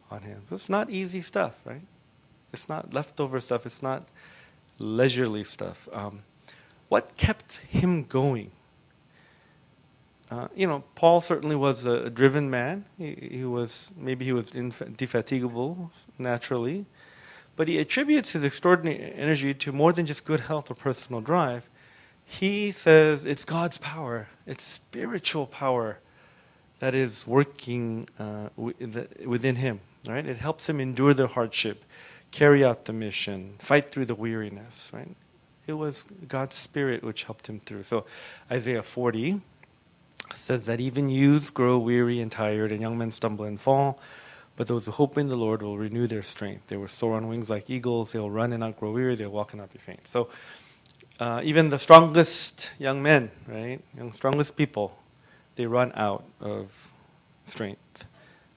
on 0.09 0.23
him. 0.23 0.41
It's 0.51 0.69
not 0.69 0.89
easy 0.89 1.21
stuff, 1.21 1.61
right? 1.65 1.81
It's 2.51 2.67
not 2.67 2.93
leftover 2.93 3.39
stuff. 3.39 3.65
It's 3.65 3.83
not 3.83 4.07
leisurely 4.79 5.43
stuff. 5.43 5.87
Um, 5.93 6.23
what 6.89 7.15
kept 7.15 7.57
him 7.69 8.03
going? 8.03 8.51
Uh, 10.29 10.47
you 10.55 10.65
know, 10.65 10.83
Paul 10.95 11.21
certainly 11.21 11.55
was 11.55 11.85
a, 11.85 12.05
a 12.05 12.09
driven 12.09 12.49
man. 12.49 12.85
He, 12.97 13.29
he, 13.31 13.43
was 13.43 13.91
maybe 13.97 14.25
he 14.25 14.31
was 14.31 14.55
indefatigable 14.55 15.91
naturally, 16.17 16.85
but 17.55 17.67
he 17.67 17.77
attributes 17.79 18.31
his 18.31 18.43
extraordinary 18.43 19.13
energy 19.13 19.53
to 19.53 19.71
more 19.71 19.93
than 19.93 20.05
just 20.05 20.25
good 20.25 20.41
health 20.41 20.71
or 20.71 20.75
personal 20.75 21.21
drive. 21.21 21.69
He 22.31 22.71
says 22.71 23.25
it's 23.25 23.43
God's 23.43 23.77
power, 23.77 24.29
it's 24.47 24.63
spiritual 24.63 25.45
power 25.45 25.99
that 26.79 26.95
is 26.95 27.27
working 27.27 28.07
uh, 28.17 28.47
within 28.55 29.57
him. 29.57 29.81
Right? 30.07 30.25
It 30.25 30.37
helps 30.37 30.69
him 30.69 30.79
endure 30.79 31.13
the 31.13 31.27
hardship, 31.27 31.83
carry 32.31 32.63
out 32.63 32.85
the 32.85 32.93
mission, 32.93 33.55
fight 33.59 33.91
through 33.91 34.05
the 34.05 34.15
weariness. 34.15 34.89
Right? 34.93 35.13
It 35.67 35.73
was 35.73 36.05
God's 36.27 36.55
spirit 36.55 37.03
which 37.03 37.23
helped 37.23 37.47
him 37.47 37.59
through. 37.59 37.83
So 37.83 38.05
Isaiah 38.49 38.81
40 38.81 39.41
says 40.33 40.65
that 40.67 40.79
even 40.79 41.09
youths 41.09 41.49
grow 41.49 41.77
weary 41.77 42.21
and 42.21 42.31
tired, 42.31 42.71
and 42.71 42.81
young 42.81 42.97
men 42.97 43.11
stumble 43.11 43.43
and 43.43 43.59
fall. 43.59 43.99
But 44.55 44.67
those 44.67 44.85
who 44.85 44.91
hope 44.91 45.17
in 45.17 45.27
the 45.27 45.35
Lord 45.35 45.61
will 45.61 45.77
renew 45.77 46.07
their 46.07 46.23
strength. 46.23 46.67
They 46.67 46.77
will 46.77 46.87
soar 46.87 47.15
on 47.15 47.27
wings 47.27 47.49
like 47.49 47.69
eagles. 47.69 48.13
They'll 48.13 48.31
run 48.31 48.53
and 48.53 48.61
not 48.61 48.79
grow 48.79 48.91
weary. 48.91 49.15
They'll 49.15 49.29
walk 49.29 49.51
and 49.51 49.59
not 49.59 49.71
be 49.73 49.79
faint. 49.79 50.07
So 50.07 50.29
uh, 51.21 51.39
even 51.43 51.69
the 51.69 51.77
strongest 51.77 52.71
young 52.79 53.03
men, 53.03 53.29
right, 53.47 53.79
young 53.95 54.11
strongest 54.11 54.57
people, 54.57 54.97
they 55.55 55.67
run 55.67 55.91
out 55.93 56.23
of 56.39 56.89
strength. 57.45 58.05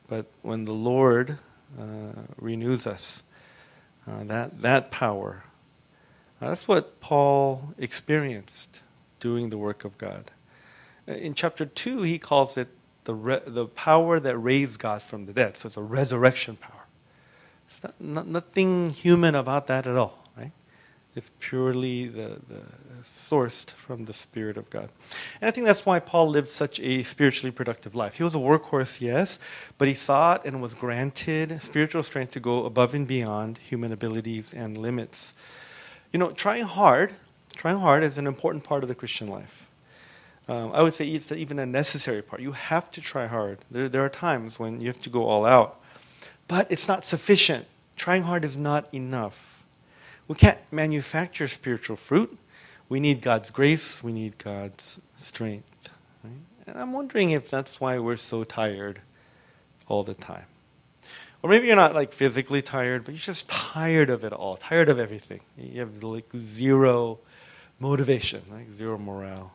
But 0.08 0.24
when 0.40 0.64
the 0.64 0.72
Lord 0.72 1.36
uh, 1.78 2.22
renews 2.38 2.86
us, 2.86 3.22
uh, 4.06 4.24
that 4.24 4.62
that 4.62 4.90
power, 4.90 5.44
uh, 6.40 6.48
that's 6.48 6.66
what 6.66 7.00
Paul 7.00 7.74
experienced 7.76 8.80
doing 9.20 9.50
the 9.50 9.58
work 9.58 9.84
of 9.84 9.98
God. 9.98 10.30
In 11.06 11.34
chapter 11.34 11.66
two, 11.66 12.00
he 12.00 12.18
calls 12.18 12.56
it 12.56 12.68
the 13.04 13.14
re- 13.14 13.42
the 13.46 13.66
power 13.66 14.18
that 14.18 14.38
raised 14.38 14.78
God 14.78 15.02
from 15.02 15.26
the 15.26 15.34
dead. 15.34 15.58
So 15.58 15.66
it's 15.66 15.76
a 15.76 15.82
resurrection 15.82 16.56
power. 16.56 16.86
Not, 17.82 18.00
not, 18.00 18.26
nothing 18.26 18.90
human 18.90 19.34
about 19.34 19.66
that 19.66 19.86
at 19.86 19.96
all. 19.96 20.23
It's 21.16 21.30
purely 21.38 22.08
the, 22.08 22.40
the 22.48 22.62
sourced 23.04 23.70
from 23.70 24.06
the 24.06 24.12
Spirit 24.12 24.56
of 24.56 24.68
God. 24.68 24.90
And 25.40 25.46
I 25.48 25.52
think 25.52 25.64
that's 25.64 25.86
why 25.86 26.00
Paul 26.00 26.28
lived 26.28 26.50
such 26.50 26.80
a 26.80 27.04
spiritually 27.04 27.52
productive 27.52 27.94
life. 27.94 28.14
He 28.14 28.24
was 28.24 28.34
a 28.34 28.38
workhorse, 28.38 29.00
yes, 29.00 29.38
but 29.78 29.86
he 29.86 29.94
sought 29.94 30.44
and 30.44 30.60
was 30.60 30.74
granted 30.74 31.62
spiritual 31.62 32.02
strength 32.02 32.32
to 32.32 32.40
go 32.40 32.64
above 32.64 32.94
and 32.94 33.06
beyond 33.06 33.58
human 33.58 33.92
abilities 33.92 34.52
and 34.52 34.76
limits. 34.76 35.34
You 36.12 36.18
know, 36.18 36.32
trying 36.32 36.64
hard, 36.64 37.14
trying 37.54 37.78
hard 37.78 38.02
is 38.02 38.18
an 38.18 38.26
important 38.26 38.64
part 38.64 38.82
of 38.82 38.88
the 38.88 38.94
Christian 38.94 39.28
life. 39.28 39.68
Um, 40.48 40.72
I 40.74 40.82
would 40.82 40.94
say 40.94 41.06
it's 41.06 41.30
even 41.30 41.60
a 41.60 41.66
necessary 41.66 42.22
part. 42.22 42.42
You 42.42 42.52
have 42.52 42.90
to 42.90 43.00
try 43.00 43.28
hard. 43.28 43.58
There, 43.70 43.88
there 43.88 44.04
are 44.04 44.10
times 44.10 44.58
when 44.58 44.80
you 44.80 44.88
have 44.88 45.00
to 45.02 45.10
go 45.10 45.26
all 45.26 45.46
out, 45.46 45.80
but 46.48 46.66
it's 46.70 46.88
not 46.88 47.04
sufficient. 47.04 47.66
Trying 47.96 48.24
hard 48.24 48.44
is 48.44 48.56
not 48.56 48.92
enough 48.92 49.53
we 50.28 50.34
can't 50.34 50.58
manufacture 50.72 51.48
spiritual 51.48 51.96
fruit. 51.96 52.36
We 52.88 53.00
need 53.00 53.22
God's 53.22 53.50
grace, 53.50 54.02
we 54.02 54.12
need 54.12 54.38
God's 54.38 55.00
strength. 55.16 55.88
Right? 56.22 56.32
And 56.66 56.78
I'm 56.78 56.92
wondering 56.92 57.30
if 57.30 57.50
that's 57.50 57.80
why 57.80 57.98
we're 57.98 58.16
so 58.16 58.44
tired 58.44 59.00
all 59.88 60.04
the 60.04 60.14
time. 60.14 60.46
Or 61.42 61.50
maybe 61.50 61.66
you're 61.66 61.76
not 61.76 61.94
like 61.94 62.12
physically 62.12 62.62
tired, 62.62 63.04
but 63.04 63.12
you're 63.12 63.20
just 63.20 63.48
tired 63.48 64.08
of 64.08 64.24
it 64.24 64.32
all, 64.32 64.56
tired 64.56 64.88
of 64.88 64.98
everything. 64.98 65.40
You 65.58 65.80
have 65.80 66.02
like 66.02 66.24
zero 66.36 67.18
motivation, 67.78 68.42
like 68.50 68.72
zero 68.72 68.96
morale. 68.96 69.52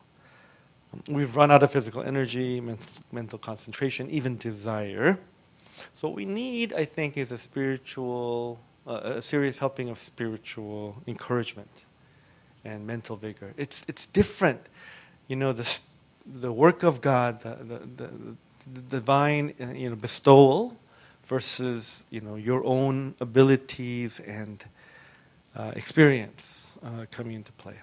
We've 1.08 1.34
run 1.34 1.50
out 1.50 1.62
of 1.62 1.72
physical 1.72 2.02
energy, 2.02 2.62
mental 3.10 3.38
concentration, 3.38 4.10
even 4.10 4.36
desire. 4.36 5.18
So 5.92 6.08
what 6.08 6.16
we 6.16 6.24
need, 6.24 6.72
I 6.72 6.84
think, 6.84 7.16
is 7.16 7.32
a 7.32 7.38
spiritual, 7.38 8.60
uh, 8.86 9.00
a 9.16 9.22
serious 9.22 9.58
helping 9.58 9.88
of 9.88 9.98
spiritual 9.98 11.02
encouragement 11.06 11.70
and 12.64 12.86
mental 12.86 13.16
vigor. 13.16 13.52
It's 13.56 13.84
it's 13.88 14.06
different, 14.06 14.60
you 15.28 15.36
know. 15.36 15.52
The 15.52 15.78
the 16.26 16.52
work 16.52 16.82
of 16.82 17.00
God, 17.00 17.40
the, 17.40 17.56
the, 17.56 17.78
the, 17.96 18.10
the 18.72 18.80
divine, 18.80 19.54
you 19.74 19.88
know, 19.88 19.96
bestowal 19.96 20.76
versus 21.24 22.04
you 22.10 22.20
know 22.20 22.36
your 22.36 22.64
own 22.64 23.14
abilities 23.20 24.20
and 24.20 24.64
uh, 25.56 25.72
experience 25.74 26.78
uh, 26.84 27.06
coming 27.10 27.34
into 27.34 27.52
play. 27.52 27.76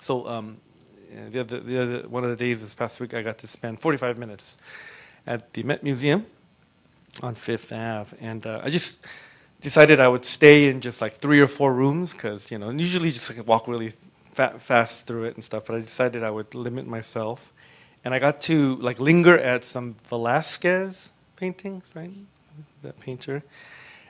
So 0.00 0.28
um, 0.28 0.58
the 1.30 1.40
other, 1.40 1.60
the 1.60 1.82
other, 1.82 2.08
one 2.08 2.24
of 2.24 2.30
the 2.30 2.36
days 2.36 2.60
this 2.60 2.74
past 2.74 3.00
week, 3.00 3.14
I 3.14 3.22
got 3.22 3.38
to 3.38 3.46
spend 3.46 3.80
45 3.80 4.18
minutes 4.18 4.58
at 5.26 5.52
the 5.52 5.62
Met 5.62 5.82
Museum 5.82 6.26
on 7.22 7.34
Fifth 7.34 7.72
Ave, 7.72 8.16
and 8.20 8.46
uh, 8.46 8.60
I 8.62 8.70
just 8.70 9.06
decided 9.60 10.00
I 10.00 10.08
would 10.08 10.24
stay 10.24 10.68
in 10.68 10.80
just 10.80 11.00
like 11.00 11.14
three 11.14 11.40
or 11.40 11.46
four 11.46 11.72
rooms 11.72 12.12
because 12.12 12.50
you 12.50 12.58
know 12.58 12.70
usually 12.70 13.10
just 13.10 13.34
like 13.34 13.46
walk 13.46 13.66
really 13.68 13.92
fa- 14.32 14.58
fast 14.58 15.06
through 15.06 15.24
it 15.24 15.34
and 15.34 15.44
stuff. 15.44 15.66
But 15.66 15.76
I 15.76 15.80
decided 15.80 16.22
I 16.22 16.30
would 16.30 16.54
limit 16.54 16.86
myself, 16.86 17.52
and 18.04 18.14
I 18.14 18.18
got 18.18 18.40
to 18.42 18.76
like 18.76 19.00
linger 19.00 19.38
at 19.38 19.64
some 19.64 19.96
Velasquez 20.08 21.10
paintings, 21.36 21.84
right? 21.94 22.12
That 22.82 22.98
painter, 23.00 23.42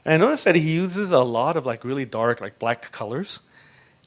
and 0.05 0.14
I 0.14 0.17
noticed 0.17 0.45
that 0.45 0.55
he 0.55 0.73
uses 0.73 1.11
a 1.11 1.21
lot 1.21 1.57
of 1.57 1.67
like 1.67 1.85
really 1.85 2.05
dark, 2.05 2.40
like 2.40 2.59
black 2.59 2.93
colors. 2.93 3.40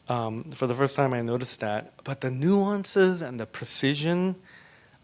Um, 0.10 0.46
for 0.52 0.68
the 0.68 0.74
first 0.74 0.96
time, 0.96 1.14
I 1.14 1.22
noticed 1.22 1.60
that, 1.62 1.94
but 2.04 2.22
the 2.22 2.32
nuances 2.32 3.22
and 3.22 3.40
the 3.40 3.46
precision 3.46 4.36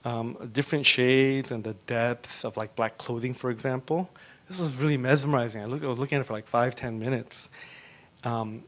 um, 0.08 0.38
different 0.54 0.86
shades 0.86 1.52
and 1.52 1.64
the 1.64 1.74
depth 1.86 2.46
of 2.46 2.56
like 2.56 2.76
black 2.76 2.98
clothing, 2.98 3.34
for 3.34 3.50
example. 3.50 4.10
This 4.48 4.60
was 4.60 4.76
really 4.78 4.98
mesmerizing. 4.98 5.62
I, 5.62 5.66
look, 5.66 5.84
I 5.84 5.88
was 5.88 6.00
looking 6.00 6.16
at 6.16 6.22
it 6.22 6.24
for 6.24 6.34
like 6.34 6.48
five, 6.48 6.76
ten 6.76 7.00
minutes. 7.00 7.50
Um, 8.24 8.64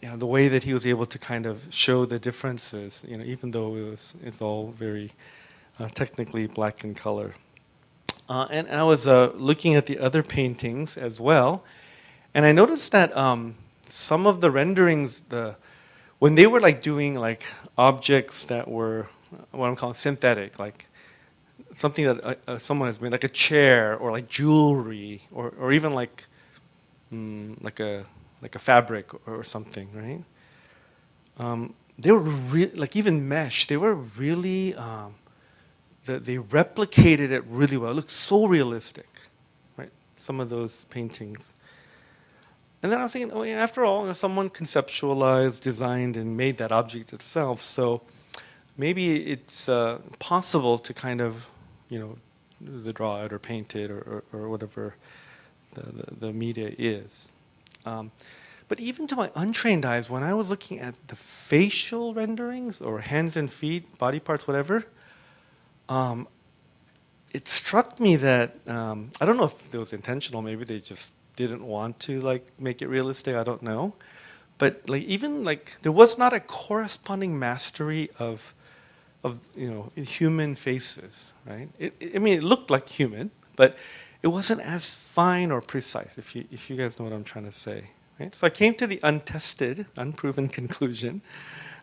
you 0.00 0.08
know, 0.08 0.16
the 0.16 0.26
way 0.26 0.48
that 0.48 0.62
he 0.62 0.72
was 0.72 0.86
able 0.86 1.06
to 1.06 1.18
kind 1.18 1.46
of 1.46 1.62
show 1.70 2.04
the 2.04 2.18
differences, 2.18 3.02
you 3.06 3.16
know, 3.16 3.24
even 3.24 3.50
though 3.50 3.74
it 3.74 3.82
was 3.82 4.14
it's 4.22 4.40
all 4.40 4.70
very 4.78 5.10
uh, 5.80 5.88
technically 5.88 6.46
black 6.46 6.84
in 6.84 6.94
color. 6.94 7.34
Uh, 8.28 8.46
and, 8.50 8.68
and, 8.68 8.76
I 8.76 8.84
was 8.84 9.08
uh, 9.08 9.32
looking 9.34 9.74
at 9.74 9.86
the 9.86 9.98
other 9.98 10.22
paintings 10.22 10.96
as 10.96 11.20
well, 11.20 11.64
and 12.32 12.46
I 12.46 12.52
noticed 12.52 12.92
that 12.92 13.14
um, 13.16 13.56
some 13.82 14.26
of 14.26 14.40
the 14.40 14.50
renderings, 14.50 15.22
the 15.30 15.56
when 16.20 16.34
they 16.34 16.46
were 16.46 16.60
like 16.60 16.80
doing 16.80 17.14
like 17.14 17.44
objects 17.76 18.44
that 18.44 18.68
were 18.68 19.08
what 19.50 19.66
I'm 19.66 19.76
calling 19.76 19.94
synthetic, 19.94 20.58
like 20.58 20.86
something 21.74 22.04
that 22.06 22.24
uh, 22.24 22.34
uh, 22.46 22.58
someone 22.58 22.88
has 22.88 23.00
made, 23.00 23.12
like 23.12 23.24
a 23.24 23.28
chair 23.28 23.96
or 23.96 24.10
like 24.10 24.28
jewelry 24.28 25.22
or, 25.32 25.52
or 25.58 25.72
even 25.72 25.92
like 25.92 26.26
mm, 27.12 27.62
like 27.62 27.80
a 27.80 28.04
like 28.42 28.54
a 28.54 28.58
fabric 28.58 29.12
or, 29.14 29.40
or 29.40 29.44
something, 29.44 29.88
right? 29.94 30.24
Um, 31.38 31.74
they 31.98 32.10
were 32.10 32.20
re- 32.20 32.72
like 32.74 32.96
even 32.96 33.28
mesh. 33.28 33.66
They 33.66 33.76
were 33.76 33.94
really 33.94 34.74
um, 34.74 35.14
the, 36.04 36.18
they 36.18 36.36
replicated 36.36 37.30
it 37.30 37.44
really 37.48 37.76
well. 37.76 37.90
It 37.90 37.94
looked 37.94 38.10
so 38.10 38.46
realistic, 38.46 39.08
right? 39.76 39.90
Some 40.18 40.40
of 40.40 40.48
those 40.50 40.84
paintings. 40.90 41.52
And 42.82 42.92
then 42.92 43.00
I 43.00 43.04
was 43.04 43.12
thinking, 43.12 43.32
oh 43.32 43.42
yeah, 43.44 43.62
after 43.62 43.82
all, 43.82 44.02
you 44.02 44.08
know, 44.08 44.12
someone 44.12 44.50
conceptualized, 44.50 45.60
designed, 45.60 46.16
and 46.16 46.36
made 46.36 46.58
that 46.58 46.70
object 46.70 47.14
itself. 47.14 47.62
So 47.62 48.02
maybe 48.76 49.24
it's 49.32 49.70
uh, 49.70 50.00
possible 50.18 50.76
to 50.78 50.92
kind 50.92 51.22
of, 51.22 51.48
you 51.88 51.98
know, 51.98 52.16
the 52.60 52.92
draw 52.92 53.22
it 53.22 53.32
or 53.32 53.38
paint 53.38 53.74
it 53.76 53.90
or, 53.90 54.22
or, 54.32 54.40
or 54.40 54.48
whatever 54.48 54.94
the, 55.74 55.82
the, 55.82 56.14
the, 56.26 56.32
media 56.32 56.72
is. 56.78 57.28
Um, 57.84 58.12
but 58.68 58.80
even 58.80 59.06
to 59.08 59.16
my 59.16 59.30
untrained 59.34 59.84
eyes, 59.84 60.08
when 60.08 60.22
I 60.22 60.34
was 60.34 60.48
looking 60.50 60.80
at 60.80 60.94
the 61.08 61.16
facial 61.16 62.14
renderings 62.14 62.80
or 62.80 63.00
hands 63.00 63.36
and 63.36 63.50
feet, 63.50 63.98
body 63.98 64.20
parts, 64.20 64.46
whatever, 64.46 64.84
um, 65.88 66.28
it 67.32 67.48
struck 67.48 68.00
me 68.00 68.16
that 68.16 68.56
um, 68.66 69.10
I 69.20 69.26
don't 69.26 69.36
know 69.36 69.44
if 69.44 69.74
it 69.74 69.78
was 69.78 69.92
intentional. 69.92 70.40
Maybe 70.40 70.64
they 70.64 70.78
just 70.78 71.10
didn't 71.36 71.64
want 71.66 71.98
to 72.00 72.20
like 72.20 72.46
make 72.58 72.80
it 72.80 72.88
realistic. 72.88 73.36
I 73.36 73.42
don't 73.42 73.62
know, 73.62 73.94
but 74.56 74.88
like 74.88 75.02
even 75.02 75.44
like 75.44 75.72
there 75.82 75.92
was 75.92 76.16
not 76.16 76.32
a 76.32 76.40
corresponding 76.40 77.38
mastery 77.38 78.08
of 78.18 78.54
of 79.24 79.40
you 79.56 79.68
know 79.70 79.92
human 79.96 80.54
faces, 80.56 81.32
right? 81.46 81.68
It, 81.78 81.94
it, 82.00 82.16
I 82.16 82.20
mean, 82.20 82.38
it 82.38 82.44
looked 82.44 82.70
like 82.70 82.88
human, 82.88 83.32
but 83.56 83.76
it 84.22 84.28
wasn't 84.28 84.60
as 84.62 84.94
fine 84.94 85.50
or 85.50 85.62
precise. 85.62 86.18
If 86.18 86.36
you 86.36 86.46
if 86.52 86.70
you 86.70 86.76
guys 86.76 86.98
know 86.98 87.06
what 87.06 87.14
I'm 87.14 87.24
trying 87.24 87.46
to 87.46 87.52
say, 87.52 87.90
right? 88.20 88.34
So 88.34 88.46
I 88.46 88.50
came 88.50 88.74
to 88.76 88.86
the 88.86 89.00
untested, 89.02 89.86
unproven 89.96 90.48
conclusion 90.48 91.22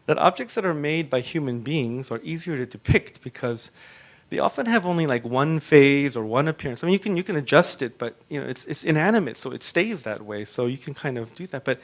that 0.07 0.17
objects 0.19 0.55
that 0.55 0.65
are 0.65 0.73
made 0.73 1.09
by 1.09 1.21
human 1.21 1.61
beings 1.61 2.11
are 2.11 2.21
easier 2.23 2.57
to 2.57 2.65
depict 2.65 3.21
because 3.23 3.71
they 4.29 4.39
often 4.39 4.65
have 4.67 4.85
only 4.85 5.07
like 5.07 5.25
one 5.25 5.59
phase 5.59 6.17
or 6.17 6.25
one 6.25 6.47
appearance. 6.47 6.83
I 6.83 6.87
mean, 6.87 6.93
you 6.93 6.99
can 6.99 7.17
you 7.17 7.23
can 7.23 7.35
adjust 7.35 7.81
it, 7.81 7.97
but 7.97 8.15
you 8.29 8.41
know 8.41 8.47
it's 8.47 8.65
it's 8.65 8.83
inanimate, 8.83 9.37
so 9.37 9.51
it 9.51 9.63
stays 9.63 10.03
that 10.03 10.21
way. 10.21 10.45
So 10.45 10.67
you 10.67 10.77
can 10.77 10.93
kind 10.93 11.17
of 11.17 11.35
do 11.35 11.47
that, 11.47 11.65
but 11.65 11.81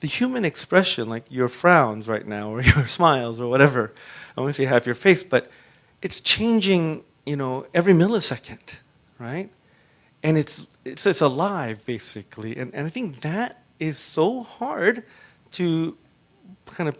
the 0.00 0.06
human 0.06 0.44
expression, 0.44 1.08
like 1.08 1.24
your 1.30 1.48
frowns 1.48 2.08
right 2.08 2.26
now 2.26 2.50
or 2.50 2.60
your 2.74 2.86
smiles 2.86 3.40
or 3.40 3.48
whatever, 3.48 3.92
I 4.36 4.40
want 4.40 4.54
to 4.54 4.62
say 4.62 4.66
half 4.66 4.86
your 4.86 4.94
face, 4.94 5.24
but 5.24 5.50
it's 6.02 6.20
changing, 6.20 7.02
you 7.24 7.36
know, 7.36 7.66
every 7.72 7.94
millisecond, 7.94 8.78
right? 9.18 9.50
And 10.22 10.36
it's, 10.36 10.66
it's, 10.84 11.06
it's 11.06 11.20
alive, 11.20 11.84
basically. 11.86 12.56
And, 12.56 12.74
and 12.74 12.86
I 12.86 12.90
think 12.90 13.20
that 13.20 13.62
is 13.78 13.98
so 13.98 14.42
hard 14.42 15.04
to 15.52 15.96
kind 16.66 16.88
of 16.88 16.98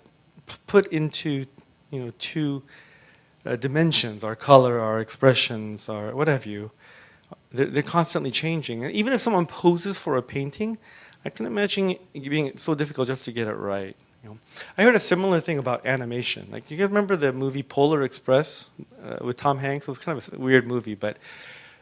put 0.67 0.87
into, 0.87 1.47
you 1.91 2.05
know, 2.05 2.13
two 2.19 2.63
uh, 3.45 3.57
dimensions, 3.57 4.25
our 4.25 4.37
color, 4.37 4.79
our 4.81 5.01
expressions, 5.01 5.89
our 5.89 6.15
what 6.15 6.29
have 6.29 6.47
you. 6.47 6.71
They're, 7.53 7.67
they're 7.67 7.83
constantly 7.83 8.31
changing. 8.31 8.85
And 8.85 8.93
even 8.93 9.13
if 9.13 9.21
someone 9.21 9.47
poses 9.47 9.99
for 9.99 10.17
a 10.17 10.23
painting, 10.23 10.79
I 11.27 11.31
can 11.31 11.45
imagine 11.45 11.91
it 11.91 12.31
being 12.31 12.57
so 12.57 12.77
difficult 12.77 13.09
just 13.09 13.25
to 13.25 13.33
get 13.33 13.49
it 13.49 13.55
right. 13.55 13.97
You 14.23 14.31
know, 14.31 14.39
I 14.79 14.85
heard 14.85 14.95
a 14.95 15.01
similar 15.01 15.41
thing 15.41 15.59
about 15.59 15.85
animation. 15.85 16.47
Like, 16.53 16.71
you 16.71 16.77
guys 16.77 16.87
remember 16.87 17.17
the 17.17 17.33
movie 17.33 17.65
Polar 17.65 18.05
Express 18.05 18.71
uh, 19.05 19.17
with 19.27 19.37
Tom 19.37 19.59
Hanks? 19.59 19.89
It 19.89 19.91
was 19.91 19.99
kind 19.99 20.17
of 20.17 20.33
a 20.33 20.39
weird 20.39 20.69
movie, 20.69 20.95
but 20.95 21.17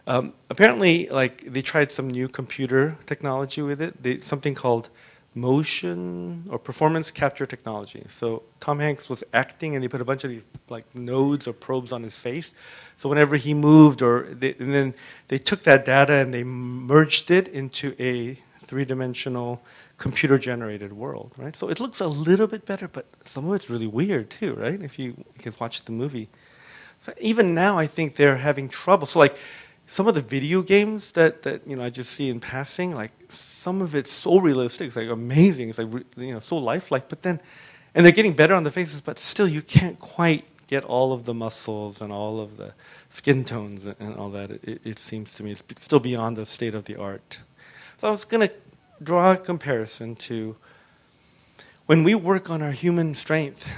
um, 0.07 0.33
apparently, 0.49 1.09
like, 1.11 1.45
they 1.53 1.61
tried 1.61 1.93
some 1.93 2.09
new 2.09 2.27
computer 2.27 2.97
technology 3.05 3.61
with 3.61 3.83
it. 3.83 4.03
They, 4.03 4.21
something 4.21 4.55
called 4.55 4.89
motion 5.35 6.45
or 6.49 6.59
performance 6.59 7.11
capture 7.11 7.45
technology. 7.45 8.03
So 8.09 8.45
Tom 8.61 8.79
Hanks 8.79 9.11
was 9.11 9.23
acting, 9.35 9.75
and 9.75 9.85
they 9.85 9.89
put 9.89 10.01
a 10.01 10.07
bunch 10.07 10.25
of 10.25 10.31
these 10.31 10.43
like 10.71 10.87
nodes 10.95 11.47
or 11.47 11.53
probes 11.53 11.93
on 11.93 12.03
his 12.03 12.17
face. 12.17 12.55
So 12.97 13.11
whenever 13.11 13.37
he 13.37 13.53
moved, 13.53 14.01
or 14.01 14.29
they, 14.31 14.55
and 14.59 14.73
then 14.73 14.95
they 15.29 15.39
took 15.39 15.65
that 15.65 15.85
data 15.85 16.15
and 16.15 16.33
they 16.33 16.45
merged 16.45 17.31
it 17.31 17.49
into 17.49 17.95
a 17.99 18.39
three-dimensional 18.75 19.63
computer 19.99 20.37
generated 20.37 20.93
world, 20.93 21.31
right? 21.37 21.55
So 21.55 21.69
it 21.69 21.79
looks 21.79 22.01
a 22.01 22.09
little 22.09 22.49
bit 22.49 22.67
better, 22.67 22.89
but 22.89 23.07
some 23.25 23.49
of 23.49 23.55
it's 23.55 23.71
really 23.71 23.87
weird 23.87 24.31
too, 24.31 24.55
right? 24.55 24.83
If 24.83 24.99
you, 24.99 25.15
can 25.39 25.55
watch 25.61 25.85
the 25.85 25.93
movie. 25.93 26.29
So 26.99 27.13
even 27.21 27.55
now, 27.55 27.79
I 27.79 27.87
think 27.87 28.17
they're 28.17 28.37
having 28.37 28.69
trouble. 28.69 29.07
So 29.07 29.21
like 29.21 29.37
some 29.87 30.09
of 30.09 30.17
the 30.17 30.23
video 30.23 30.61
games 30.61 31.13
that, 31.13 31.45
that 31.45 31.65
you 31.69 31.77
know 31.77 31.85
I 31.85 31.91
just 31.91 32.11
see 32.11 32.29
in 32.29 32.41
passing, 32.41 32.97
like 32.97 33.13
some 33.29 33.81
of 33.81 33.95
it's 33.95 34.11
so 34.11 34.41
realistic, 34.41 34.89
it's 34.89 34.97
like 34.97 35.09
amazing, 35.09 35.69
it's 35.69 35.79
like 35.79 35.93
you 36.17 36.33
know 36.33 36.41
so 36.41 36.57
lifelike. 36.57 37.09
But 37.09 37.23
then, 37.23 37.41
and 37.95 38.05
they're 38.05 38.19
getting 38.19 38.33
better 38.33 38.55
on 38.55 38.65
the 38.65 38.73
faces, 38.73 39.01
but 39.01 39.21
still 39.21 39.47
you 39.47 39.63
can't 39.63 40.01
quite 40.01 40.43
get 40.67 40.83
all 40.83 41.13
of 41.13 41.27
the 41.27 41.35
muscles 41.35 42.01
and 42.01 42.13
all 42.13 42.41
of 42.41 42.57
the 42.57 42.75
skin 43.09 43.45
tones 43.45 43.87
and 43.87 44.17
all 44.17 44.31
that. 44.31 44.51
It, 44.51 44.81
it 44.83 44.99
seems 44.99 45.33
to 45.35 45.45
me 45.45 45.53
it's 45.53 45.63
still 45.77 46.01
beyond 46.01 46.37
the 46.37 46.45
state 46.45 46.75
of 46.75 46.87
the 46.87 46.97
art. 46.97 47.39
So 47.97 48.09
I 48.09 48.11
was 48.11 48.25
to 48.25 48.53
draw 49.05 49.33
a 49.33 49.37
comparison 49.37 50.15
to 50.17 50.57
when 51.87 52.03
we 52.03 52.15
work 52.15 52.49
on 52.49 52.63
our 52.63 52.71
human 52.71 53.15
strength, 53.15 53.69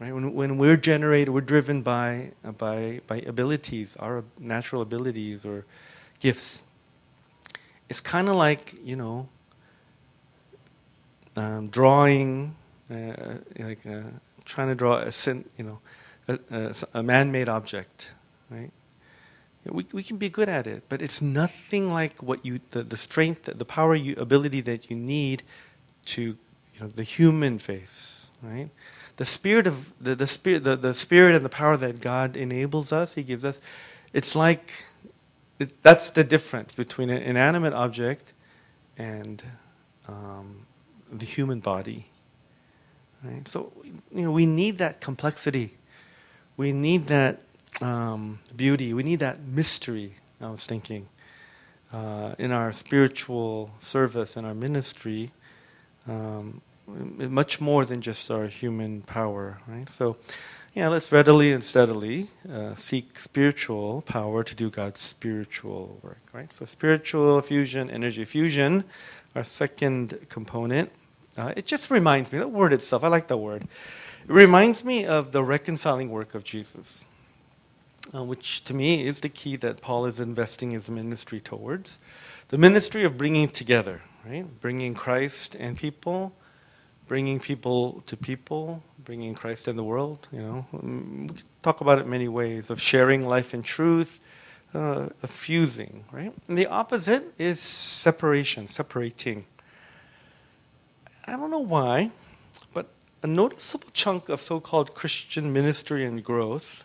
right? 0.00 0.12
When, 0.12 0.34
when 0.34 0.58
we're 0.58 0.76
generated, 0.76 1.32
we're 1.32 1.42
driven 1.42 1.82
by, 1.82 2.32
by, 2.56 3.00
by 3.06 3.18
abilities, 3.18 3.96
our 3.96 4.24
natural 4.40 4.82
abilities 4.82 5.44
or 5.44 5.66
gifts. 6.18 6.62
It's 7.88 8.00
kind 8.00 8.28
of 8.28 8.36
like, 8.36 8.74
you 8.82 8.96
know, 8.96 9.28
um, 11.36 11.68
drawing, 11.68 12.56
uh, 12.90 13.34
like 13.58 13.86
uh, 13.86 14.00
trying 14.44 14.68
to 14.68 14.74
draw 14.74 14.96
a, 14.96 15.12
you 15.58 15.64
know, 15.64 15.78
a, 16.28 16.74
a 16.94 17.02
man-made 17.02 17.48
object, 17.48 18.08
right? 18.50 18.70
We, 19.70 19.86
we 19.92 20.02
can 20.02 20.16
be 20.16 20.28
good 20.28 20.48
at 20.48 20.66
it, 20.66 20.84
but 20.88 21.02
it's 21.02 21.22
nothing 21.22 21.90
like 21.92 22.22
what 22.22 22.44
you 22.44 22.60
the, 22.70 22.82
the 22.82 22.96
strength, 22.96 23.44
the 23.44 23.64
power, 23.64 23.94
you, 23.94 24.14
ability 24.16 24.60
that 24.62 24.90
you 24.90 24.96
need 24.96 25.42
to 26.06 26.22
you 26.22 26.80
know 26.80 26.88
the 26.88 27.02
human 27.02 27.58
face, 27.58 28.28
right? 28.42 28.68
The 29.16 29.24
spirit 29.24 29.66
of 29.66 29.92
the, 30.00 30.14
the 30.14 30.26
spirit 30.26 30.64
the, 30.64 30.76
the 30.76 30.94
spirit 30.94 31.34
and 31.34 31.44
the 31.44 31.50
power 31.50 31.76
that 31.76 32.00
God 32.00 32.36
enables 32.36 32.92
us, 32.92 33.14
He 33.14 33.22
gives 33.22 33.44
us. 33.44 33.60
It's 34.12 34.34
like 34.34 34.72
it, 35.58 35.82
that's 35.82 36.10
the 36.10 36.24
difference 36.24 36.74
between 36.74 37.10
an 37.10 37.22
inanimate 37.22 37.72
object 37.72 38.32
and 38.98 39.42
um, 40.06 40.66
the 41.10 41.26
human 41.26 41.60
body. 41.60 42.08
Right? 43.24 43.46
So 43.48 43.72
you 44.12 44.22
know 44.22 44.30
we 44.30 44.46
need 44.46 44.78
that 44.78 45.00
complexity. 45.00 45.74
We 46.56 46.72
need 46.72 47.08
that 47.08 47.40
um, 47.80 48.38
beauty. 48.54 48.94
We 48.94 49.02
need 49.02 49.20
that 49.20 49.40
mystery. 49.40 50.14
I 50.40 50.50
was 50.50 50.64
thinking 50.66 51.08
uh, 51.92 52.34
in 52.38 52.52
our 52.52 52.72
spiritual 52.72 53.70
service 53.78 54.36
and 54.36 54.46
our 54.46 54.54
ministry, 54.54 55.30
um, 56.08 56.60
much 56.86 57.60
more 57.60 57.84
than 57.84 58.00
just 58.00 58.30
our 58.30 58.46
human 58.46 59.02
power. 59.02 59.58
Right. 59.66 59.88
So, 59.90 60.16
yeah, 60.74 60.88
let's 60.88 61.10
readily 61.10 61.52
and 61.52 61.64
steadily 61.64 62.28
uh, 62.52 62.74
seek 62.76 63.18
spiritual 63.18 64.02
power 64.02 64.44
to 64.44 64.54
do 64.54 64.70
God's 64.70 65.00
spiritual 65.00 65.98
work. 66.02 66.20
Right. 66.32 66.52
So, 66.52 66.64
spiritual 66.64 67.40
fusion, 67.42 67.90
energy 67.90 68.24
fusion, 68.24 68.84
our 69.34 69.44
second 69.44 70.26
component. 70.28 70.90
Uh, 71.36 71.52
it 71.56 71.66
just 71.66 71.90
reminds 71.90 72.32
me, 72.32 72.38
that 72.38 72.50
word 72.50 72.72
itself, 72.72 73.04
I 73.04 73.08
like 73.08 73.28
that 73.28 73.36
word. 73.36 73.62
It 73.62 74.32
reminds 74.32 74.84
me 74.84 75.04
of 75.04 75.32
the 75.32 75.44
reconciling 75.44 76.10
work 76.10 76.34
of 76.34 76.44
Jesus 76.44 77.04
uh, 78.14 78.22
which 78.22 78.64
to 78.64 78.74
me 78.74 79.06
is 79.06 79.20
the 79.20 79.28
key 79.28 79.56
that 79.56 79.80
Paul 79.80 80.06
is 80.06 80.20
investing 80.20 80.70
his 80.70 80.88
ministry 80.88 81.40
towards. 81.40 81.98
The 82.48 82.58
ministry 82.58 83.04
of 83.04 83.18
bringing 83.18 83.48
together, 83.48 84.02
right? 84.24 84.46
Bringing 84.60 84.94
Christ 84.94 85.56
and 85.56 85.76
people, 85.76 86.32
bringing 87.06 87.40
people 87.40 88.02
to 88.06 88.16
people, 88.16 88.82
bringing 89.04 89.34
Christ 89.34 89.68
in 89.68 89.76
the 89.76 89.84
world. 89.84 90.28
You 90.32 90.42
know, 90.42 90.66
mm, 90.72 91.30
we 91.30 91.38
talk 91.62 91.80
about 91.80 91.98
it 91.98 92.06
many 92.06 92.28
ways 92.28 92.70
of 92.70 92.80
sharing 92.80 93.26
life 93.26 93.54
and 93.54 93.64
truth, 93.64 94.18
uh, 94.74 95.08
of 95.22 95.30
fusing, 95.30 96.04
right? 96.12 96.32
And 96.48 96.56
the 96.56 96.66
opposite 96.66 97.32
is 97.38 97.60
separation, 97.60 98.68
separating. 98.68 99.44
I 101.26 101.32
don't 101.32 101.50
know 101.50 101.58
why, 101.58 102.10
but 102.72 102.88
a 103.22 103.26
noticeable 103.26 103.88
chunk 103.92 104.28
of 104.28 104.40
so-called 104.40 104.94
Christian 104.94 105.52
ministry 105.52 106.04
and 106.04 106.22
growth 106.22 106.84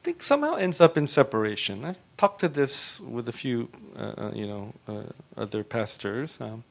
I 0.00 0.02
think 0.02 0.22
somehow 0.22 0.54
ends 0.54 0.80
up 0.80 0.96
in 0.96 1.06
separation. 1.06 1.84
I've 1.84 1.98
talked 2.16 2.40
to 2.40 2.48
this 2.48 3.00
with 3.00 3.28
a 3.28 3.32
few, 3.32 3.68
uh, 3.94 4.14
uh, 4.16 4.30
you 4.34 4.46
know, 4.46 4.72
uh, 4.88 5.02
other 5.36 5.62
pastors. 5.62 6.40
Um, 6.40 6.64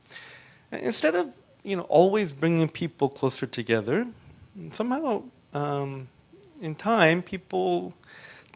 instead 0.71 1.13
of 1.13 1.31
you 1.61 1.75
know 1.75 1.83
always 1.83 2.33
bringing 2.33 2.67
people 2.67 3.07
closer 3.07 3.45
together, 3.45 4.07
somehow 4.71 5.21
um, 5.53 6.07
in 6.59 6.73
time 6.73 7.21
people 7.21 7.93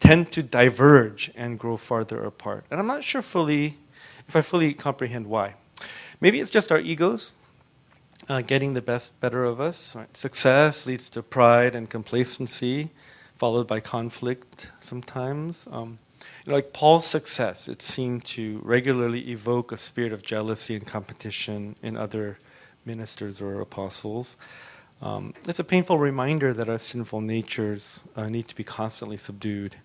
tend 0.00 0.32
to 0.32 0.42
diverge 0.42 1.30
and 1.36 1.56
grow 1.56 1.76
farther 1.76 2.24
apart. 2.24 2.64
And 2.68 2.80
I'm 2.80 2.88
not 2.88 3.04
sure 3.04 3.22
fully 3.22 3.78
if 4.26 4.34
I 4.34 4.42
fully 4.42 4.74
comprehend 4.74 5.28
why. 5.28 5.54
Maybe 6.20 6.40
it's 6.40 6.50
just 6.50 6.72
our 6.72 6.80
egos 6.80 7.32
uh, 8.28 8.40
getting 8.40 8.74
the 8.74 8.82
best 8.82 9.18
better 9.20 9.44
of 9.44 9.60
us. 9.60 9.94
Right? 9.94 10.16
Success 10.16 10.84
leads 10.84 11.08
to 11.10 11.22
pride 11.22 11.76
and 11.76 11.88
complacency 11.88 12.90
followed 13.36 13.66
by 13.66 13.80
conflict 13.80 14.70
sometimes. 14.80 15.66
Um, 15.70 15.98
like 16.46 16.72
Paul's 16.72 17.06
success, 17.06 17.68
it 17.68 17.82
seemed 17.82 18.24
to 18.26 18.60
regularly 18.62 19.30
evoke 19.30 19.72
a 19.72 19.76
spirit 19.76 20.12
of 20.12 20.22
jealousy 20.22 20.76
and 20.76 20.86
competition 20.86 21.76
in 21.82 21.96
other 21.96 22.38
ministers 22.84 23.40
or 23.40 23.60
apostles. 23.60 24.36
Um, 25.02 25.34
it's 25.46 25.58
a 25.58 25.64
painful 25.64 25.98
reminder 25.98 26.52
that 26.54 26.68
our 26.68 26.78
sinful 26.78 27.20
natures 27.20 28.02
uh, 28.16 28.26
need 28.26 28.48
to 28.48 28.54
be 28.54 28.64
constantly 28.64 29.16
subdued. 29.16 29.76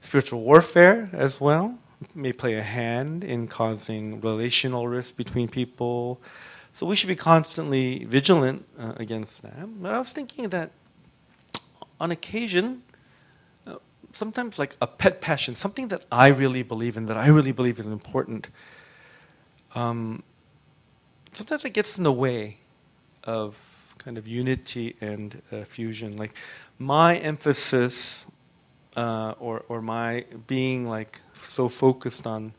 Spiritual 0.00 0.42
warfare, 0.42 1.10
as 1.12 1.40
well, 1.40 1.78
may 2.14 2.32
play 2.32 2.54
a 2.54 2.62
hand 2.62 3.24
in 3.24 3.46
causing 3.46 4.20
relational 4.20 4.86
risk 4.86 5.16
between 5.16 5.48
people. 5.48 6.20
So 6.72 6.86
we 6.86 6.94
should 6.94 7.08
be 7.08 7.16
constantly 7.16 8.04
vigilant 8.04 8.66
uh, 8.78 8.92
against 8.96 9.42
that. 9.42 9.82
But 9.82 9.94
I 9.94 9.98
was 9.98 10.12
thinking 10.12 10.48
that 10.50 10.70
on 12.00 12.10
occasion, 12.10 12.82
uh, 13.66 13.76
sometimes 14.12 14.58
like 14.58 14.76
a 14.80 14.86
pet 14.86 15.20
passion, 15.20 15.54
something 15.54 15.88
that 15.88 16.04
I 16.10 16.28
really 16.28 16.62
believe 16.62 16.96
in, 16.96 17.06
that 17.06 17.16
I 17.16 17.28
really 17.28 17.52
believe 17.52 17.78
is 17.78 17.86
important, 17.86 18.48
um, 19.74 20.22
sometimes 21.32 21.64
it 21.64 21.70
gets 21.70 21.98
in 21.98 22.04
the 22.04 22.12
way 22.12 22.58
of 23.24 23.56
kind 23.98 24.16
of 24.16 24.26
unity 24.26 24.96
and 25.00 25.42
uh, 25.52 25.64
fusion. 25.64 26.16
Like 26.16 26.34
my 26.78 27.16
emphasis 27.18 28.26
uh, 28.96 29.34
or, 29.38 29.64
or 29.68 29.82
my 29.82 30.24
being 30.46 30.88
like 30.88 31.20
so 31.34 31.68
focused 31.68 32.26
on 32.26 32.54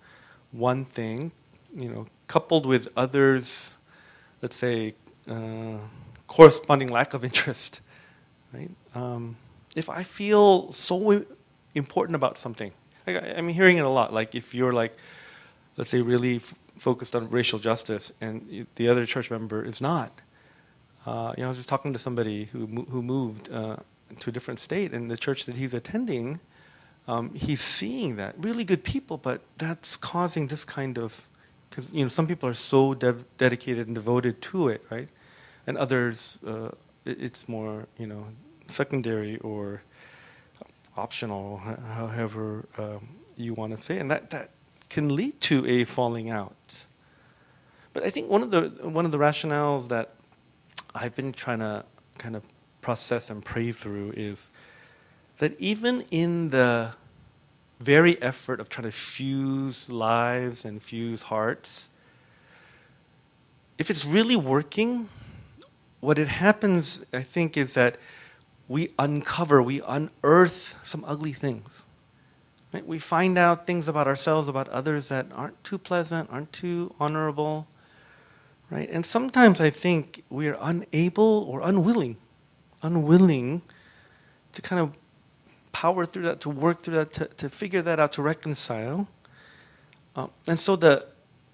one 0.52 0.84
thing, 0.86 1.32
you 1.76 1.90
know, 1.90 2.08
coupled 2.28 2.66
with 2.66 2.90
others, 2.96 3.74
let's 4.42 4.56
say, 4.56 4.96
uh, 5.28 5.78
corresponding 6.28 6.90
lack 6.90 7.14
of 7.14 7.24
interest 7.30 7.82
right? 8.54 8.70
Um, 8.96 9.36
if 9.76 9.90
I 9.90 10.04
feel 10.04 10.72
so 10.72 11.26
important 11.76 12.16
about 12.16 12.38
something, 12.38 12.72
I, 13.08 13.12
I'm 13.20 13.48
hearing 13.48 13.78
it 13.78 13.86
a 13.86 13.90
lot. 13.90 14.14
Like 14.14 14.36
if 14.36 14.54
you're 14.54 14.74
like, 14.74 14.96
let's 15.78 15.90
say, 15.90 16.02
really 16.02 16.42
focused 16.78 17.16
on 17.16 17.30
racial 17.30 17.60
justice, 17.60 18.12
and 18.22 18.68
the 18.76 18.88
other 18.88 19.06
church 19.06 19.30
member 19.32 19.64
is 19.64 19.82
not. 19.82 20.12
Uh, 21.06 21.34
you 21.38 21.42
know, 21.42 21.48
I 21.48 21.50
was 21.50 21.58
just 21.58 21.70
talking 21.70 21.94
to 21.94 22.00
somebody 22.00 22.46
who 22.46 22.66
who 22.90 23.02
moved 23.02 23.52
uh, 23.52 23.78
to 24.20 24.30
a 24.30 24.34
different 24.34 24.60
state, 24.60 24.94
and 24.94 25.10
the 25.10 25.18
church 25.18 25.46
that 25.46 25.56
he's 25.56 25.74
attending, 25.74 26.40
um, 27.08 27.34
he's 27.34 27.62
seeing 27.62 28.16
that 28.18 28.36
really 28.38 28.64
good 28.64 28.84
people, 28.84 29.18
but 29.18 29.42
that's 29.58 29.98
causing 29.98 30.48
this 30.48 30.66
kind 30.66 30.98
of 30.98 31.28
because 31.70 31.92
you 31.94 32.04
know 32.04 32.10
some 32.10 32.28
people 32.28 32.50
are 32.50 32.54
so 32.54 32.94
dedicated 32.94 33.88
and 33.88 33.96
devoted 33.96 34.42
to 34.42 34.68
it, 34.68 34.84
right? 34.90 35.10
And 35.68 35.78
others 35.78 36.40
uh, 36.46 36.70
it's 37.18 37.48
more 37.48 37.88
you 37.98 38.08
know 38.08 38.26
secondary 38.68 39.38
or 39.40 39.82
optional, 40.98 41.58
however 41.58 42.66
um, 42.78 43.08
you 43.38 43.54
want 43.54 43.76
to 43.76 43.82
say, 43.82 44.00
and 44.00 44.12
that 44.12 44.30
that 44.30 44.52
can 44.90 45.16
lead 45.16 45.40
to 45.42 45.66
a 45.66 45.84
falling 45.86 46.30
out. 46.30 46.56
But 47.94 48.04
I 48.04 48.10
think 48.10 48.30
one 48.30 48.44
of 48.44 48.52
the 48.52 48.70
one 48.88 49.06
of 49.06 49.12
the 49.12 49.18
rationales 49.18 49.88
that 49.90 50.14
I've 50.94 51.16
been 51.16 51.32
trying 51.32 51.60
to 51.60 51.86
kind 52.18 52.36
of 52.36 52.44
process 52.82 53.30
and 53.30 53.44
pray 53.44 53.72
through 53.72 54.14
is 54.16 54.50
that 55.38 55.56
even 55.60 56.06
in 56.12 56.50
the 56.50 56.94
very 57.80 58.22
effort 58.22 58.60
of 58.60 58.70
trying 58.70 58.86
to 58.86 58.92
fuse 58.92 59.90
lives 59.90 60.66
and 60.66 60.82
fuse 60.82 61.24
hearts, 61.24 61.90
if 63.78 63.90
it's 63.90 64.06
really 64.06 64.36
working, 64.36 65.08
what 66.00 66.18
it 66.18 66.28
happens, 66.28 67.04
I 67.14 67.22
think, 67.22 67.58
is 67.58 67.74
that 67.74 67.98
we 68.68 68.92
uncover, 69.00 69.62
we 69.62 69.82
unearth 69.82 70.80
some 70.84 71.04
ugly 71.06 71.34
things. 71.34 71.86
Right? 72.74 72.86
We 72.86 73.00
find 73.00 73.38
out 73.38 73.66
things 73.66 73.88
about 73.88 74.08
ourselves, 74.08 74.48
about 74.48 74.70
others 74.70 75.10
that 75.10 75.26
aren't 75.34 75.62
too 75.64 75.78
pleasant, 75.78 76.30
aren't 76.32 76.54
too 76.54 76.94
honorable. 77.00 77.68
Right? 78.70 78.88
And 78.92 79.06
sometimes 79.06 79.60
I 79.60 79.72
think 79.72 80.24
we 80.30 80.48
are 80.48 80.58
unable 80.62 81.48
or 81.50 81.62
unwilling, 81.62 82.18
unwilling 82.84 83.64
to 84.52 84.62
kind 84.62 84.82
of 84.82 84.96
power 85.72 86.06
through 86.06 86.24
that, 86.24 86.42
to 86.42 86.50
work 86.50 86.84
through 86.84 86.96
that, 86.96 87.14
to, 87.14 87.26
to 87.26 87.50
figure 87.50 87.82
that 87.82 88.00
out, 88.00 88.12
to 88.14 88.22
reconcile. 88.22 89.08
Uh, 90.16 90.28
and 90.48 90.60
so 90.60 90.76
the 90.76 91.08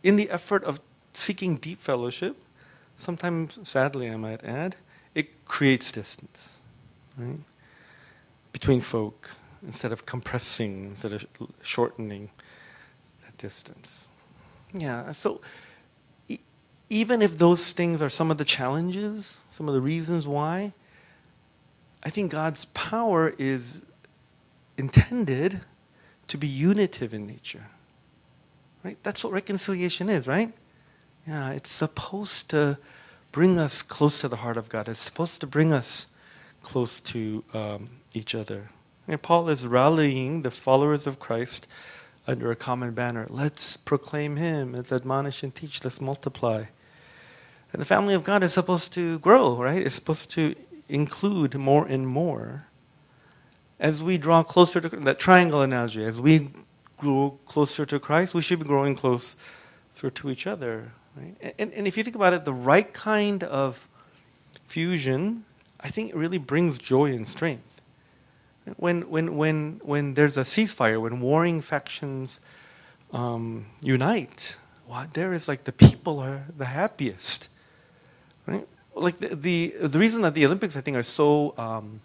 in 0.03 0.17
the 0.17 0.29
effort 0.29 0.63
of 0.63 0.79
seeking 1.13 1.55
deep 1.55 1.81
fellowship, 1.81 2.36
sometimes, 2.97 3.60
sadly, 3.67 4.10
I 4.10 4.15
might 4.15 4.43
add, 4.43 4.75
it 5.13 5.45
creates 5.45 5.91
distance, 5.91 6.58
right? 7.17 7.39
Between 8.51 8.81
folk, 8.81 9.31
instead 9.65 9.91
of 9.91 10.05
compressing, 10.05 10.86
instead 10.86 11.13
of 11.13 11.25
shortening 11.62 12.29
that 13.25 13.38
distance. 13.38 14.08
Yeah, 14.73 15.12
so 15.12 15.41
even 16.89 17.21
if 17.21 17.38
those 17.38 17.71
things 17.71 18.01
are 18.01 18.10
some 18.10 18.29
of 18.29 18.38
the 18.38 18.45
challenges, 18.45 19.41
some 19.49 19.67
of 19.67 19.73
the 19.73 19.81
reasons 19.81 20.27
why, 20.27 20.73
I 22.03 22.10
think 22.10 22.31
God's 22.31 22.65
power 22.65 23.34
is 23.39 23.81
intended 24.77 25.62
to 26.27 26.38
be 26.38 26.47
unitive 26.47 27.13
in 27.13 27.25
nature. 27.25 27.67
Right? 28.84 28.97
That's 29.01 29.23
what 29.23 29.34
reconciliation 29.34 30.10
is, 30.10 30.27
right? 30.27 30.53
Yeah, 31.27 31.51
it's 31.51 31.71
supposed 31.71 32.49
to 32.51 32.77
bring 33.31 33.57
us 33.57 33.81
close 33.81 34.21
to 34.21 34.27
the 34.27 34.38
heart 34.38 34.57
of 34.57 34.69
God. 34.69 34.88
It's 34.88 35.01
supposed 35.01 35.41
to 35.41 35.47
bring 35.47 35.73
us 35.73 36.07
close 36.61 36.99
to 37.01 37.43
um, 37.53 37.89
each 38.13 38.35
other. 38.35 38.69
And 39.07 39.21
Paul 39.21 39.49
is 39.49 39.65
rallying 39.65 40.43
the 40.43 40.51
followers 40.51 41.07
of 41.07 41.19
Christ 41.19 41.67
under 42.27 42.51
a 42.51 42.55
common 42.55 42.91
banner. 42.91 43.25
Let's 43.29 43.77
proclaim 43.77 44.35
him, 44.35 44.73
let's 44.73 44.91
admonish 44.91 45.43
and 45.43 45.53
teach, 45.53 45.83
let's 45.83 46.01
multiply. 46.01 46.65
And 47.73 47.81
the 47.81 47.85
family 47.85 48.13
of 48.13 48.23
God 48.23 48.43
is 48.43 48.53
supposed 48.53 48.93
to 48.93 49.19
grow, 49.19 49.55
right? 49.57 49.81
It's 49.81 49.95
supposed 49.95 50.31
to 50.31 50.55
include 50.89 51.55
more 51.55 51.85
and 51.85 52.07
more. 52.07 52.67
As 53.79 54.01
we 54.01 54.17
draw 54.17 54.43
closer 54.43 54.79
to 54.79 54.89
that 54.89 55.19
triangle 55.19 55.61
analogy, 55.61 56.03
as 56.05 56.21
we 56.21 56.51
grow 56.97 57.39
closer 57.45 57.85
to 57.85 57.99
Christ, 57.99 58.33
we 58.33 58.41
should 58.41 58.59
be 58.59 58.65
growing 58.65 58.95
closer 58.95 59.35
to 60.13 60.29
each 60.29 60.47
other. 60.47 60.93
Right? 61.15 61.54
And, 61.58 61.73
and 61.73 61.88
if 61.88 61.97
you 61.97 62.04
think 62.04 62.15
about 62.15 62.34
it, 62.34 62.43
the 62.43 62.54
right 62.54 62.91
kind 62.91 63.43
of 63.43 63.88
fusion, 64.67 65.45
I 65.80 65.89
think 65.89 66.10
it 66.10 66.15
really 66.15 66.38
brings 66.38 66.78
joy 66.78 67.12
and 67.12 67.28
strength. 67.28 67.82
When, 68.78 69.10
when, 69.10 69.38
when, 69.38 69.80
when 69.84 70.15
there's 70.15 70.38
a 70.38 70.41
ceasefire, 70.41 70.99
when 70.99 71.21
warring 71.21 71.62
factions 71.62 72.39
um, 73.13 73.67
unite, 73.82 74.58
well, 74.88 75.08
there 75.13 75.34
is 75.34 75.47
like 75.47 75.65
the 75.65 75.71
people 75.71 76.19
are 76.19 76.45
the 76.58 76.65
happiest. 76.65 77.47
Right? 78.47 78.67
Like 78.95 79.17
the, 79.17 79.36
the, 79.36 79.75
the 79.82 79.99
reason 79.99 80.21
that 80.23 80.34
the 80.34 80.45
Olympics, 80.45 80.75
I 80.75 80.82
think, 80.82 80.97
are 80.97 81.04
so 81.04 81.54
um, 81.58 82.01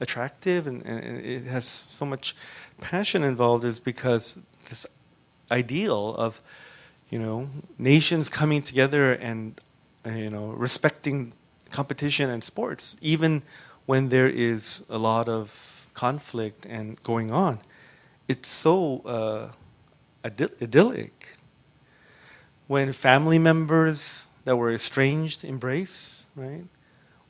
attractive 0.00 0.66
and, 0.66 0.84
and 0.84 1.24
it 1.24 1.44
has 1.44 1.66
so 1.66 2.06
much 2.06 2.34
passion 2.80 3.22
involved 3.22 3.64
is 3.64 3.80
because 3.80 4.38
this 4.68 4.86
ideal 5.50 6.14
of 6.16 6.40
you 7.10 7.18
know 7.18 7.48
nations 7.78 8.28
coming 8.28 8.62
together 8.62 9.12
and 9.12 9.60
uh, 10.06 10.10
you 10.10 10.30
know 10.30 10.48
respecting 10.48 11.32
competition 11.70 12.30
and 12.30 12.42
sports 12.42 12.96
even 13.00 13.42
when 13.86 14.08
there 14.08 14.28
is 14.28 14.82
a 14.88 14.98
lot 14.98 15.28
of 15.28 15.88
conflict 15.94 16.66
and 16.66 17.02
going 17.02 17.30
on. 17.30 17.58
It's 18.28 18.48
so 18.48 19.00
uh, 19.06 19.48
idyllic. 20.24 21.36
When 22.66 22.92
family 22.92 23.38
members 23.38 24.28
that 24.44 24.56
were 24.56 24.70
estranged 24.72 25.42
embrace 25.44 26.18
right? 26.38 26.64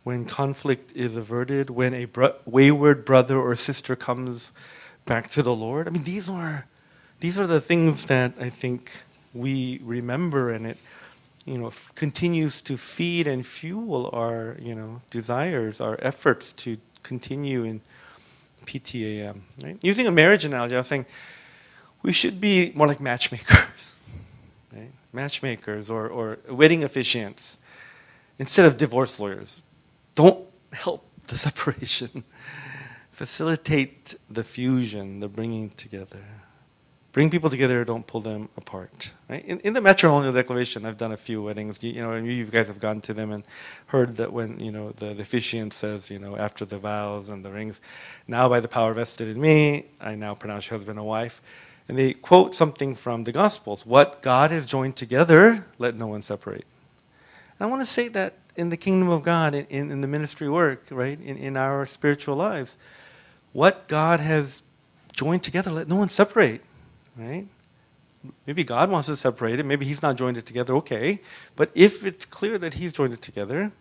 When 0.04 0.24
conflict 0.24 0.92
is 0.94 1.16
averted 1.16 1.70
when 1.70 1.94
a 1.94 2.04
bro- 2.04 2.36
wayward 2.44 3.04
brother 3.04 3.38
or 3.38 3.54
sister 3.56 3.96
comes 3.96 4.52
back 5.06 5.30
to 5.30 5.42
the 5.42 5.54
Lord. 5.54 5.88
I 5.88 5.90
mean, 5.90 6.04
these 6.04 6.28
are 6.28 6.66
these 7.20 7.38
are 7.40 7.46
the 7.46 7.60
things 7.60 8.06
that 8.06 8.34
I 8.38 8.50
think 8.50 8.92
we 9.38 9.80
remember, 9.82 10.50
and 10.50 10.66
it 10.66 10.78
you 11.44 11.58
know 11.58 11.72
continues 11.94 12.60
to 12.62 12.76
feed 12.76 13.26
and 13.26 13.46
fuel 13.46 14.10
our 14.12 14.56
you 14.60 14.74
know 14.74 15.00
desires, 15.10 15.80
our 15.80 15.98
efforts 16.02 16.52
to 16.52 16.76
continue 17.02 17.64
in 17.64 17.80
PTAM. 18.66 19.40
Right? 19.62 19.78
Using 19.82 20.06
a 20.06 20.10
marriage 20.10 20.44
analogy, 20.44 20.74
I 20.74 20.78
was 20.78 20.86
saying 20.86 21.06
we 22.02 22.12
should 22.12 22.40
be 22.40 22.72
more 22.74 22.86
like 22.86 23.00
matchmakers, 23.00 23.94
right? 24.72 24.90
matchmakers 25.12 25.90
or, 25.90 26.08
or 26.08 26.38
wedding 26.48 26.82
officiants 26.82 27.56
instead 28.38 28.66
of 28.66 28.76
divorce 28.76 29.18
lawyers. 29.18 29.62
Don't 30.14 30.46
help 30.72 31.08
the 31.26 31.36
separation 31.46 32.24
facilitate 33.10 34.14
the 34.30 34.44
fusion, 34.44 35.18
the 35.18 35.28
bringing 35.28 35.70
together. 35.70 36.22
Bring 37.18 37.30
people 37.30 37.50
together, 37.50 37.84
don't 37.84 38.06
pull 38.06 38.20
them 38.20 38.48
apart. 38.56 39.10
Right? 39.28 39.44
In, 39.44 39.58
in 39.64 39.72
the 39.72 39.80
matrimonial 39.80 40.32
declaration, 40.32 40.86
I've 40.86 40.98
done 40.98 41.10
a 41.10 41.16
few 41.16 41.42
weddings. 41.42 41.82
You, 41.82 41.90
you 41.90 42.00
know, 42.00 42.12
and 42.12 42.24
you 42.24 42.44
guys 42.44 42.68
have 42.68 42.78
gone 42.78 43.00
to 43.00 43.12
them 43.12 43.32
and 43.32 43.42
heard 43.86 44.14
that 44.18 44.32
when 44.32 44.60
you 44.60 44.70
know 44.70 44.92
the, 44.92 45.14
the 45.14 45.22
officiant 45.22 45.72
says, 45.72 46.10
you 46.10 46.20
know, 46.20 46.36
after 46.36 46.64
the 46.64 46.78
vows 46.78 47.28
and 47.28 47.44
the 47.44 47.50
rings, 47.50 47.80
now 48.28 48.48
by 48.48 48.60
the 48.60 48.68
power 48.68 48.94
vested 48.94 49.26
in 49.26 49.40
me, 49.40 49.86
I 50.00 50.14
now 50.14 50.36
pronounce 50.36 50.66
you 50.66 50.76
husband 50.76 50.96
and 50.96 51.08
wife. 51.08 51.42
And 51.88 51.98
they 51.98 52.12
quote 52.12 52.54
something 52.54 52.94
from 52.94 53.24
the 53.24 53.32
Gospels: 53.32 53.84
"What 53.84 54.22
God 54.22 54.52
has 54.52 54.64
joined 54.64 54.94
together, 54.94 55.66
let 55.76 55.96
no 55.96 56.06
one 56.06 56.22
separate." 56.22 56.66
And 57.58 57.66
I 57.66 57.66
want 57.66 57.82
to 57.82 57.92
say 57.92 58.06
that 58.06 58.34
in 58.54 58.68
the 58.68 58.76
kingdom 58.76 59.08
of 59.08 59.24
God, 59.24 59.56
in, 59.56 59.66
in, 59.66 59.90
in 59.90 60.02
the 60.02 60.08
ministry 60.08 60.48
work, 60.48 60.84
right, 60.92 61.18
in, 61.18 61.36
in 61.36 61.56
our 61.56 61.84
spiritual 61.84 62.36
lives 62.36 62.76
what 63.52 63.88
God 63.88 64.20
has 64.20 64.62
joined 65.10 65.42
together, 65.42 65.72
let 65.72 65.88
no 65.88 65.96
one 65.96 66.08
separate, 66.08 66.62
right? 67.18 67.46
Maybe 68.46 68.64
God 68.64 68.90
wants 68.90 69.08
to 69.08 69.16
separate 69.16 69.60
it. 69.60 69.66
Maybe 69.66 69.84
He's 69.84 70.02
not 70.02 70.16
joined 70.16 70.36
it 70.36 70.46
together. 70.46 70.74
Okay, 70.76 71.20
but 71.56 71.70
if 71.74 72.04
it's 72.04 72.24
clear 72.24 72.58
that 72.58 72.74
He's 72.74 72.92
joined 72.92 73.12
it 73.12 73.22
together, 73.22 73.72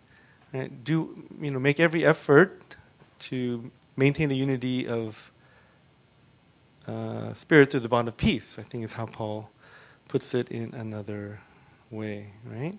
right, 0.52 0.84
do 0.84 1.24
you 1.40 1.50
know 1.50 1.58
make 1.58 1.80
every 1.80 2.04
effort 2.04 2.76
to 3.20 3.70
maintain 3.96 4.28
the 4.28 4.36
unity 4.36 4.86
of 4.86 5.32
uh, 6.88 7.34
spirit 7.34 7.70
through 7.70 7.80
the 7.80 7.88
bond 7.88 8.08
of 8.08 8.16
peace. 8.16 8.58
I 8.58 8.62
think 8.62 8.84
is 8.84 8.94
how 8.94 9.06
Paul 9.06 9.50
puts 10.08 10.34
it 10.34 10.48
in 10.48 10.72
another 10.74 11.40
way, 11.90 12.32
right? 12.44 12.78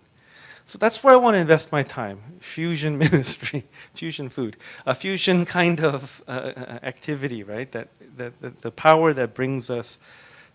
So 0.66 0.78
that's 0.78 1.04
where 1.04 1.14
I 1.14 1.18
want 1.18 1.36
to 1.36 1.40
invest 1.40 1.72
my 1.72 1.84
time. 1.84 2.22
Fusion 2.40 2.98
ministry, 3.06 3.66
fusion 3.94 4.30
food, 4.30 4.58
a 4.86 4.96
fusion 4.96 5.46
kind 5.46 5.80
of 5.80 6.24
uh, 6.28 6.32
uh, 6.32 6.80
activity, 6.84 7.44
right? 7.44 7.72
That, 7.72 7.90
that, 8.18 8.40
that, 8.42 8.62
the 8.62 8.72
power 8.72 9.14
that 9.14 9.34
brings 9.34 9.70
us 9.70 10.00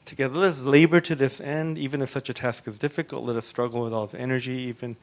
together. 0.04 0.34
Let 0.34 0.50
us 0.50 0.62
labor 0.62 1.00
to 1.00 1.14
this 1.14 1.40
end, 1.40 1.78
even 1.78 2.02
if 2.02 2.10
such 2.10 2.28
a 2.28 2.34
task 2.34 2.66
is 2.68 2.78
difficult. 2.78 3.24
Let 3.24 3.36
us 3.36 3.46
struggle 3.46 3.82
with 3.82 3.92
all 3.92 4.06
his 4.06 4.14
energy, 4.14 4.52
even 4.52 4.96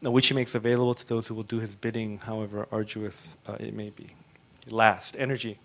which 0.00 0.28
he 0.28 0.34
makes 0.34 0.54
available 0.54 0.94
to 0.94 1.08
those 1.08 1.26
who 1.26 1.34
will 1.34 1.42
do 1.44 1.60
his 1.60 1.74
bidding, 1.74 2.18
however 2.18 2.68
arduous 2.70 3.36
uh, 3.46 3.56
it 3.60 3.74
may 3.74 3.90
be. 3.90 4.08
Last, 4.68 5.16
energy. 5.18 5.58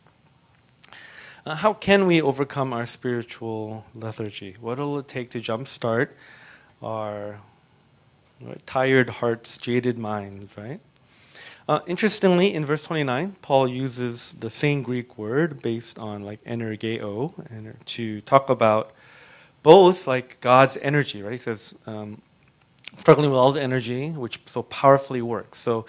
Uh, 1.46 1.56
how 1.56 1.74
can 1.74 2.06
we 2.06 2.22
overcome 2.22 2.74
our 2.74 2.86
spiritual 2.86 3.86
lethargy? 3.96 4.56
What 4.60 4.78
will 4.78 5.00
it 5.00 5.08
take 5.08 5.30
to 5.30 5.40
jumpstart 5.40 6.12
our 6.82 7.40
Right? 8.42 8.66
Tired 8.66 9.10
hearts, 9.10 9.58
jaded 9.58 9.98
minds, 9.98 10.58
right? 10.58 10.80
Uh, 11.70 11.82
interestingly, 11.86 12.52
in 12.52 12.66
verse 12.66 12.84
29, 12.86 13.36
Paul 13.44 13.68
uses 13.68 14.34
the 14.40 14.50
same 14.50 14.82
Greek 14.82 15.20
word 15.20 15.62
based 15.62 16.00
on 16.00 16.24
like 16.24 16.44
energeo 16.44 17.32
to 17.86 18.22
talk 18.22 18.50
about 18.50 18.92
both 19.62 20.08
like 20.08 20.42
God's 20.42 20.80
energy, 20.82 21.22
right? 21.22 21.34
He 21.34 21.38
says, 21.38 21.76
um, 21.86 22.24
struggling 22.98 23.30
with 23.30 23.38
all 23.38 23.52
the 23.52 23.62
energy, 23.62 24.10
which 24.10 24.42
so 24.48 24.64
powerfully 24.64 25.22
works. 25.22 25.60
So 25.60 25.86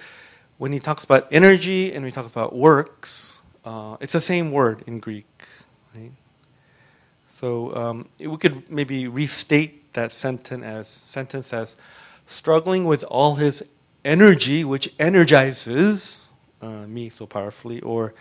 when 0.59 0.71
he 0.71 0.81
talks 0.81 1.03
about 1.05 1.29
energy 1.33 1.95
and 1.95 2.05
he 2.05 2.12
talks 2.12 2.31
about 2.31 2.55
works, 2.55 3.40
uh, 3.64 3.97
it's 4.03 4.12
the 4.12 4.21
same 4.21 4.53
word 4.53 4.85
in 4.87 5.01
Greek, 5.01 5.33
right? 5.95 6.12
So 7.33 7.75
um, 7.75 8.09
we 8.19 8.37
could 8.37 8.71
maybe 8.71 9.09
restate 9.09 9.95
that 9.95 10.12
sentence 10.12 10.62
as 10.62 10.88
sentence 10.88 11.55
as 11.55 11.77
struggling 12.27 12.85
with 12.85 13.03
all 13.05 13.37
his 13.37 13.64
energy, 14.04 14.64
which 14.64 14.94
energizes 14.98 16.28
uh, 16.62 16.86
me 16.86 17.08
so 17.10 17.26
powerfully, 17.26 17.80
or 17.80 18.14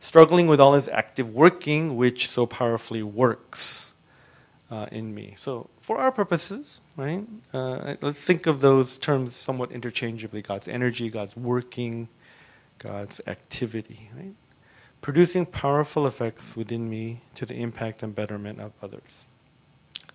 struggling 0.00 0.46
with 0.46 0.60
all 0.60 0.74
his 0.74 0.88
active 0.88 1.34
working, 1.34 1.96
which 1.96 2.28
so 2.30 2.46
powerfully 2.46 3.02
works 3.02 3.92
uh, 4.70 4.86
in 4.92 5.14
me. 5.14 5.34
So, 5.36 5.70
for 5.80 5.98
our 5.98 6.12
purposes, 6.12 6.80
right, 6.96 7.24
uh, 7.54 7.96
let's 8.02 8.24
think 8.24 8.46
of 8.46 8.60
those 8.60 8.98
terms 8.98 9.36
somewhat 9.36 9.72
interchangeably 9.72 10.42
God's 10.42 10.68
energy, 10.68 11.10
God's 11.10 11.36
working, 11.36 12.08
God's 12.78 13.20
activity, 13.26 14.10
right? 14.16 14.34
Producing 15.02 15.46
powerful 15.46 16.06
effects 16.06 16.56
within 16.56 16.90
me 16.90 17.20
to 17.34 17.46
the 17.46 17.54
impact 17.54 18.02
and 18.02 18.14
betterment 18.14 18.60
of 18.60 18.72
others. 18.82 19.28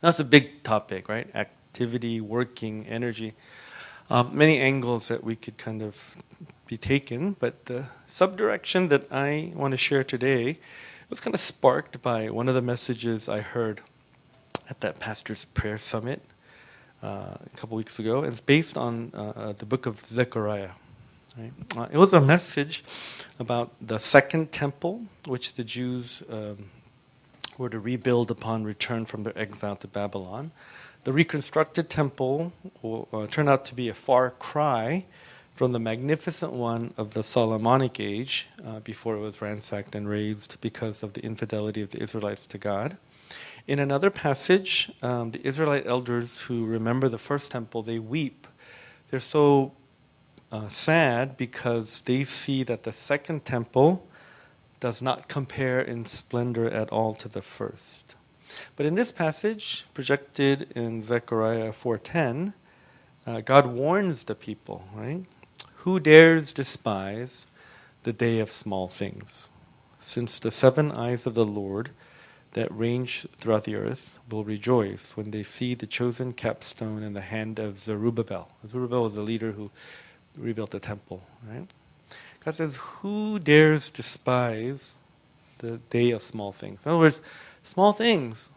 That's 0.02 0.20
a 0.20 0.26
big 0.26 0.64
topic, 0.64 1.10
right? 1.10 1.30
activity, 1.36 2.20
working, 2.22 2.86
energy. 2.88 3.34
Um, 4.12 4.32
many 4.38 4.60
angles 4.60 5.08
that 5.08 5.24
we 5.24 5.38
could 5.38 5.58
kind 5.58 5.82
of 5.82 6.18
be 6.68 6.76
taken, 6.76 7.38
but 7.40 7.68
the 7.68 7.86
subdirection 8.10 8.90
that 8.90 9.10
I 9.10 9.54
want 9.56 9.72
to 9.72 9.78
share 9.78 10.04
today 10.04 10.60
was 11.10 11.22
kind 11.22 11.34
of 11.34 11.40
sparked 11.40 12.02
by 12.02 12.30
one 12.30 12.50
of 12.50 12.54
the 12.54 12.62
messages 12.62 13.30
I 13.30 13.40
heard 13.40 13.80
at 14.70 14.82
that 14.82 15.00
pastor's 15.00 15.46
prayer 15.46 15.78
summit 15.78 16.22
uh, 17.02 17.38
a 17.42 17.50
couple 17.56 17.78
weeks 17.78 18.00
ago. 18.00 18.22
It's 18.24 18.42
based 18.42 18.78
on 18.78 19.14
uh, 19.14 19.54
the 19.54 19.66
book 19.66 19.86
of 19.86 20.02
Zechariah. 20.02 20.72
Right? 21.38 21.54
Uh, 21.78 21.88
it 21.90 21.98
was 21.98 22.12
a 22.12 22.20
message 22.20 22.84
about 23.40 23.72
the 23.80 23.98
second 23.98 24.52
temple, 24.52 25.04
which 25.26 25.54
the 25.54 25.64
Jews 25.64 26.22
um, 26.30 26.70
were 27.58 27.70
to 27.70 27.80
rebuild 27.80 28.30
upon 28.30 28.66
return 28.66 29.06
from 29.06 29.24
their 29.24 29.38
exile 29.40 29.78
to 29.78 29.88
Babylon. 29.88 30.52
The 31.04 31.14
reconstructed 31.14 31.90
temple 31.90 32.54
will 32.84 33.08
uh, 33.12 33.26
turn 33.26 33.48
out 33.48 33.66
to 33.66 33.74
be 33.74 33.90
a 33.90 33.94
far 33.96 34.30
cry 34.30 35.06
from 35.56 35.72
the 35.72 35.80
magnificent 35.80 36.54
one 36.54 36.94
of 36.96 37.16
the 37.16 37.24
Solomonic 37.24 38.00
age 38.00 38.48
uh, 38.64 38.82
before 38.82 39.16
it 39.16 39.20
was 39.20 39.42
ransacked 39.42 39.96
and 39.96 40.08
razed 40.08 40.62
because 40.62 41.02
of 41.02 41.14
the 41.14 41.22
infidelity 41.22 41.82
of 41.82 41.90
the 41.90 42.04
Israelites 42.04 42.46
to 42.46 42.60
God. 42.60 42.98
In 43.66 43.80
another 43.80 44.12
passage, 44.12 44.92
um, 45.02 45.32
the 45.32 45.46
Israelite 45.46 45.88
elders 45.88 46.42
who 46.42 46.68
remember 46.68 47.10
the 47.10 47.18
first 47.18 47.50
temple, 47.50 47.82
they 47.82 47.98
weep. 47.98 48.48
They're 49.10 49.20
so 49.20 49.72
uh, 50.52 50.70
sad 50.70 51.36
because 51.36 52.02
they 52.02 52.24
see 52.24 52.62
that 52.66 52.84
the 52.84 52.94
second 52.94 53.44
temple 53.44 54.08
does 54.80 55.02
not 55.02 55.28
compare 55.28 55.82
in 55.82 56.06
splendor 56.06 56.70
at 56.70 56.90
all 56.90 57.16
to 57.16 57.28
the 57.28 57.42
first. 57.42 58.14
But 58.76 58.86
in 58.86 58.96
this 58.96 59.12
passage, 59.12 59.86
projected 59.94 60.72
in 60.76 61.04
Zechariah 61.04 61.72
4:10, 61.72 62.54
uh, 63.26 63.42
God 63.42 63.68
warns 63.68 64.24
the 64.24 64.36
people, 64.36 64.88
right? 64.94 65.26
Who 65.78 66.00
dares 66.00 66.54
despise 66.54 67.48
the 68.04 68.14
day 68.14 68.40
of 68.40 68.52
small 68.52 68.88
things? 68.88 69.50
Since 70.00 70.40
the 70.40 70.52
seven 70.52 70.92
eyes 70.92 71.26
of 71.26 71.36
the 71.36 71.46
Lord 71.46 71.92
that 72.54 72.76
range 72.76 73.26
throughout 73.38 73.64
the 73.64 73.76
earth 73.76 74.20
will 74.30 74.44
rejoice 74.44 75.16
when 75.16 75.32
they 75.32 75.44
see 75.44 75.74
the 75.74 75.88
chosen 75.88 76.34
capstone 76.34 77.04
in 77.04 77.14
the 77.14 77.22
hand 77.22 77.60
of 77.60 77.78
Zerubbabel. 77.80 78.50
Zerubbabel 78.68 79.04
was 79.04 79.16
the 79.16 79.22
leader 79.22 79.54
who 79.54 79.72
rebuilt 80.38 80.72
the 80.72 80.80
temple, 80.80 81.24
right? 81.48 81.68
God 82.44 82.56
says, 82.56 82.78
Who 82.78 83.40
dares 83.40 83.90
despise 83.90 84.98
the 85.60 85.78
day 85.90 86.12
of 86.12 86.24
small 86.24 86.52
things? 86.52 86.80
In 86.86 86.92
other 86.92 87.00
words, 87.00 87.22
small 87.64 87.94
things. 87.94 88.50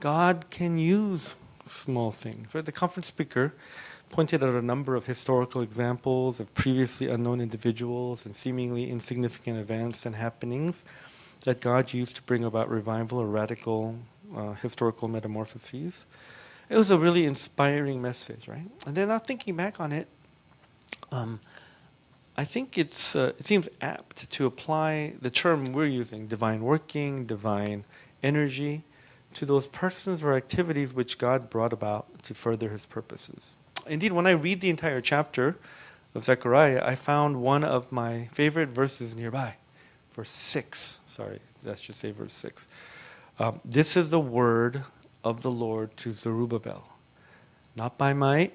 God 0.00 0.46
can 0.50 0.78
use 0.78 1.36
small 1.66 2.10
things. 2.10 2.54
Right? 2.54 2.64
The 2.64 2.72
conference 2.72 3.06
speaker 3.06 3.54
pointed 4.10 4.42
out 4.42 4.54
a 4.54 4.62
number 4.62 4.96
of 4.96 5.06
historical 5.06 5.62
examples 5.62 6.40
of 6.40 6.52
previously 6.54 7.08
unknown 7.08 7.40
individuals 7.40 8.26
and 8.26 8.34
seemingly 8.34 8.90
insignificant 8.90 9.58
events 9.58 10.04
and 10.04 10.16
happenings 10.16 10.82
that 11.44 11.60
God 11.60 11.92
used 11.94 12.16
to 12.16 12.22
bring 12.22 12.44
about 12.44 12.68
revival 12.68 13.18
or 13.18 13.26
radical 13.26 13.96
uh, 14.36 14.52
historical 14.54 15.08
metamorphoses. 15.08 16.04
It 16.68 16.76
was 16.76 16.90
a 16.90 16.98
really 16.98 17.24
inspiring 17.24 18.02
message, 18.02 18.46
right? 18.46 18.70
And 18.86 18.94
then 18.94 19.08
now 19.08 19.18
thinking 19.18 19.56
back 19.56 19.80
on 19.80 19.92
it, 19.92 20.08
um, 21.10 21.40
I 22.36 22.44
think 22.44 22.78
it's 22.78 23.16
uh, 23.16 23.32
it 23.38 23.44
seems 23.44 23.68
apt 23.80 24.30
to 24.30 24.46
apply 24.46 25.14
the 25.20 25.30
term 25.30 25.72
we're 25.72 25.86
using, 25.86 26.26
divine 26.26 26.62
working, 26.62 27.26
divine 27.26 27.84
energy, 28.22 28.82
to 29.34 29.46
those 29.46 29.66
persons 29.68 30.24
or 30.24 30.34
activities 30.34 30.92
which 30.92 31.18
God 31.18 31.50
brought 31.50 31.72
about 31.72 32.22
to 32.24 32.34
further 32.34 32.68
His 32.68 32.86
purposes. 32.86 33.54
Indeed, 33.86 34.12
when 34.12 34.26
I 34.26 34.32
read 34.32 34.60
the 34.60 34.70
entire 34.70 35.00
chapter 35.00 35.56
of 36.14 36.24
Zechariah, 36.24 36.82
I 36.84 36.96
found 36.96 37.40
one 37.40 37.64
of 37.64 37.92
my 37.92 38.28
favorite 38.32 38.68
verses 38.68 39.14
nearby, 39.14 39.54
verse 40.14 40.30
six. 40.30 41.00
Sorry, 41.06 41.40
that 41.62 41.78
should 41.78 41.94
say 41.94 42.10
verse 42.10 42.32
six. 42.32 42.66
Um, 43.38 43.60
this 43.64 43.96
is 43.96 44.10
the 44.10 44.20
word 44.20 44.82
of 45.22 45.42
the 45.42 45.50
Lord 45.50 45.96
to 45.98 46.12
Zerubbabel, 46.12 46.88
not 47.76 47.96
by 47.96 48.12
might 48.12 48.52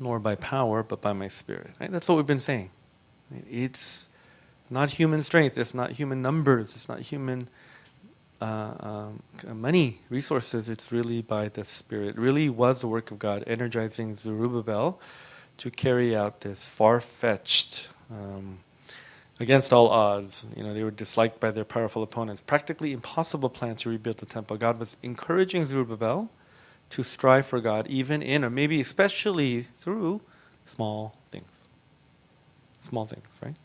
nor 0.00 0.18
by 0.18 0.34
power, 0.34 0.82
but 0.82 1.00
by 1.00 1.12
my 1.12 1.28
spirit. 1.28 1.70
Right? 1.80 1.90
That's 1.90 2.08
what 2.08 2.16
we've 2.16 2.26
been 2.26 2.40
saying. 2.40 2.70
It's 3.50 4.08
not 4.68 4.90
human 4.90 5.22
strength, 5.22 5.56
it's 5.56 5.74
not 5.74 5.92
human 5.92 6.20
numbers, 6.20 6.74
it's 6.74 6.88
not 6.88 7.00
human 7.00 7.48
uh, 8.42 9.08
um, 9.46 9.60
money, 9.60 10.00
resources. 10.10 10.68
It's 10.68 10.90
really 10.90 11.22
by 11.22 11.48
the 11.48 11.64
Spirit. 11.64 12.10
It 12.10 12.18
really 12.18 12.48
was 12.48 12.80
the 12.80 12.88
work 12.88 13.10
of 13.10 13.18
God 13.18 13.44
energizing 13.46 14.16
Zerubbabel 14.16 15.00
to 15.58 15.70
carry 15.70 16.16
out 16.16 16.40
this 16.40 16.68
far 16.68 17.00
fetched, 17.00 17.88
um, 18.10 18.58
against 19.42 19.72
all 19.72 19.88
odds, 19.88 20.46
you 20.56 20.62
know, 20.62 20.72
they 20.72 20.84
were 20.84 20.90
disliked 20.90 21.40
by 21.40 21.50
their 21.50 21.64
powerful 21.64 22.02
opponents, 22.02 22.40
practically 22.40 22.92
impossible 22.92 23.50
plan 23.50 23.76
to 23.76 23.88
rebuild 23.88 24.18
the 24.18 24.26
temple. 24.26 24.56
God 24.56 24.78
was 24.78 24.96
encouraging 25.02 25.66
Zerubbabel 25.66 26.30
to 26.90 27.02
strive 27.02 27.46
for 27.46 27.60
God, 27.60 27.86
even 27.88 28.22
in, 28.22 28.44
or 28.44 28.50
maybe 28.50 28.80
especially 28.80 29.62
through 29.80 30.20
small 30.66 31.16
things. 31.30 31.46
Small 32.82 33.06
things, 33.06 33.26
right? 33.42 33.56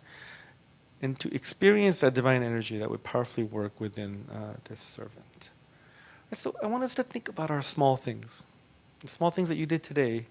And 1.01 1.19
to 1.19 1.33
experience 1.33 1.99
that 1.99 2.13
divine 2.13 2.41
energy 2.41 2.77
that 2.79 2.89
would 2.89 3.03
powerfully 3.03 3.43
work 3.43 3.79
within 3.79 4.25
uh, 4.33 4.53
this 4.65 4.79
servant. 4.79 5.49
so 6.33 6.55
I 6.61 6.67
want 6.67 6.83
us 6.83 6.95
to 6.95 7.03
think 7.03 7.29
about 7.29 7.51
our 7.51 7.61
small 7.61 7.97
things. 7.97 8.43
The 9.01 9.07
small 9.07 9.29
things 9.29 9.49
that 9.49 9.57
you 9.57 9.67
did 9.67 9.83
today 9.83 10.25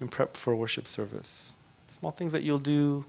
in 0.00 0.08
prep 0.08 0.36
for 0.36 0.56
worship 0.56 0.86
service. 0.86 1.52
Small 1.88 2.10
things 2.10 2.32
that 2.32 2.42
you'll 2.42 2.58
do, 2.58 3.04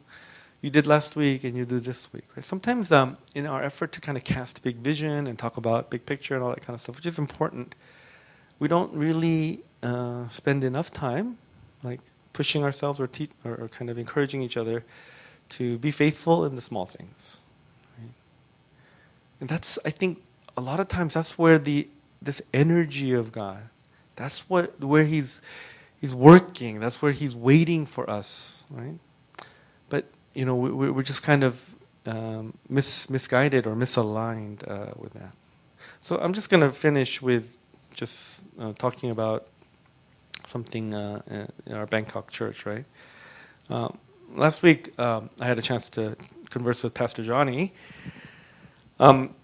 you 0.62 0.70
did 0.70 0.86
last 0.86 1.16
week 1.16 1.44
and 1.44 1.56
you 1.56 1.66
do 1.66 1.80
this 1.80 2.12
week. 2.14 2.26
Right? 2.36 2.46
Sometimes 2.46 2.92
um, 2.92 3.18
in 3.34 3.48
our 3.48 3.64
effort 3.64 3.92
to 3.94 4.02
kind 4.02 4.18
of 4.18 4.24
cast 4.24 4.62
big 4.62 4.78
vision 4.78 5.26
and 5.26 5.40
talk 5.40 5.58
about 5.58 5.90
big 5.90 6.06
picture 6.06 6.36
and 6.36 6.44
all 6.44 6.52
that 6.52 6.62
kind 6.62 6.76
of 6.76 6.82
stuff, 6.82 6.98
which 6.98 7.06
is 7.08 7.18
important, 7.18 7.74
we 8.60 8.68
don't 8.68 8.94
really 8.94 9.62
uh, 9.82 10.30
spend 10.30 10.64
enough 10.64 10.92
time, 10.92 11.38
like 11.84 12.00
pushing 12.34 12.64
ourselves 12.64 13.00
or, 13.00 13.08
te- 13.08 13.30
or, 13.44 13.56
or, 13.56 13.68
kind 13.68 13.90
of 13.90 13.98
encouraging 13.98 14.42
each 14.42 14.56
other 14.56 14.84
to 15.52 15.78
be 15.78 15.92
faithful 15.92 16.46
in 16.46 16.56
the 16.56 16.62
small 16.62 16.86
things. 16.86 17.38
Right? 17.98 18.14
And 19.40 19.50
that's, 19.50 19.78
I 19.86 19.90
think, 19.90 20.22
a 20.58 20.62
lot 20.62 20.80
of 20.80 20.88
times 20.88 21.14
that's 21.14 21.38
where 21.38 21.58
the 21.58 21.88
this 22.22 22.42
energy 22.54 23.14
of 23.14 23.32
God, 23.32 23.64
that's 24.16 24.50
what 24.50 24.80
where 24.80 25.06
He's 25.06 25.42
He's 26.00 26.14
working. 26.14 26.80
That's 26.80 27.02
where 27.02 27.12
He's 27.12 27.36
waiting 27.36 27.86
for 27.86 28.10
us, 28.10 28.64
right? 28.70 29.00
But 29.90 30.06
you 30.34 30.46
know, 30.46 30.56
we, 30.56 30.92
we're 30.92 31.04
just 31.04 31.24
kind 31.24 31.44
of 31.44 31.76
um, 32.06 32.54
mis- 32.70 33.10
misguided 33.10 33.68
or 33.68 33.76
misaligned 33.76 34.70
uh, 34.70 34.94
with 34.98 35.14
that. 35.14 35.34
So 36.00 36.18
I'm 36.18 36.34
just 36.34 36.50
going 36.50 36.62
to 36.62 36.72
finish 36.72 37.22
with 37.22 37.58
just 37.94 38.44
uh, 38.60 38.74
talking 38.74 39.12
about 39.12 39.48
something 40.48 40.94
uh, 40.94 41.22
in 41.66 41.74
our 41.74 41.86
Bangkok 41.86 42.32
church, 42.32 42.66
right? 42.66 42.86
Uh, 43.70 43.90
last 44.36 44.64
week, 44.64 44.98
um, 45.00 45.30
I 45.40 45.46
had 45.46 45.58
a 45.58 45.62
chance 45.62 45.90
to 45.92 46.16
converse 46.50 46.84
with 46.84 46.94
Pastor 46.94 47.24
Johnny. 47.24 47.74
Um, 49.00 49.36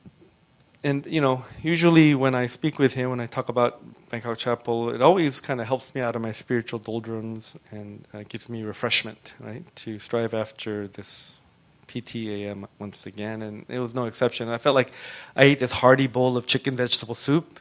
and, 0.84 1.06
you 1.06 1.22
know, 1.22 1.44
usually 1.64 2.14
when 2.16 2.36
I 2.36 2.48
speak 2.48 2.80
with 2.80 2.94
him, 2.94 3.10
when 3.10 3.20
I 3.20 3.26
talk 3.26 3.50
about 3.50 3.82
Bangkok 4.10 4.38
Chapel, 4.38 4.92
it 4.92 5.02
always 5.02 5.42
kind 5.42 5.60
of 5.60 5.68
helps 5.68 5.94
me 5.96 6.02
out 6.02 6.16
of 6.16 6.22
my 6.22 6.32
spiritual 6.32 6.80
doldrums 6.80 7.56
and 7.72 8.06
uh, 8.14 8.24
gives 8.30 8.48
me 8.48 8.64
refreshment, 8.64 9.34
right? 9.40 9.64
To 9.78 10.00
strive 10.00 10.34
after 10.34 10.88
this 10.88 11.40
PTAM 11.88 12.68
once 12.80 13.06
again. 13.06 13.42
And 13.42 13.66
it 13.70 13.80
was 13.80 13.96
no 13.96 14.06
exception. 14.06 14.50
I 14.50 14.58
felt 14.60 14.76
like 14.76 14.92
I 15.36 15.46
ate 15.46 15.60
this 15.60 15.72
hearty 15.72 16.08
bowl 16.08 16.38
of 16.38 16.46
chicken 16.46 16.76
vegetable 16.76 17.16
soup 17.16 17.60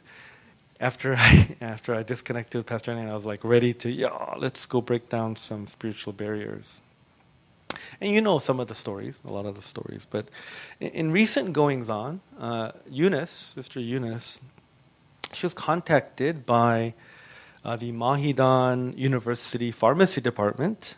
after 0.79 1.15
I 1.17 1.55
after 1.61 1.95
I 1.95 2.03
disconnected 2.03 2.59
with 2.59 2.67
Pastor 2.67 2.91
Annie, 2.91 3.09
I 3.09 3.15
was 3.15 3.25
like 3.25 3.43
ready 3.43 3.73
to 3.75 3.89
yeah, 3.89 4.35
let's 4.37 4.65
go 4.65 4.81
break 4.81 5.09
down 5.09 5.35
some 5.35 5.65
spiritual 5.65 6.13
barriers. 6.13 6.81
And 7.99 8.13
you 8.13 8.21
know 8.21 8.39
some 8.39 8.59
of 8.59 8.67
the 8.67 8.75
stories, 8.75 9.19
a 9.25 9.31
lot 9.31 9.45
of 9.45 9.55
the 9.55 9.61
stories. 9.61 10.05
But 10.09 10.29
in, 10.79 10.89
in 10.89 11.11
recent 11.11 11.53
goings 11.53 11.89
on, 11.89 12.21
uh, 12.39 12.71
Eunice, 12.89 13.31
Sister 13.31 13.79
Eunice, 13.79 14.39
she 15.33 15.45
was 15.45 15.53
contacted 15.53 16.45
by 16.45 16.93
uh, 17.65 17.75
the 17.75 17.91
Mahidol 17.91 18.97
University 18.97 19.71
Pharmacy 19.71 20.21
Department 20.21 20.95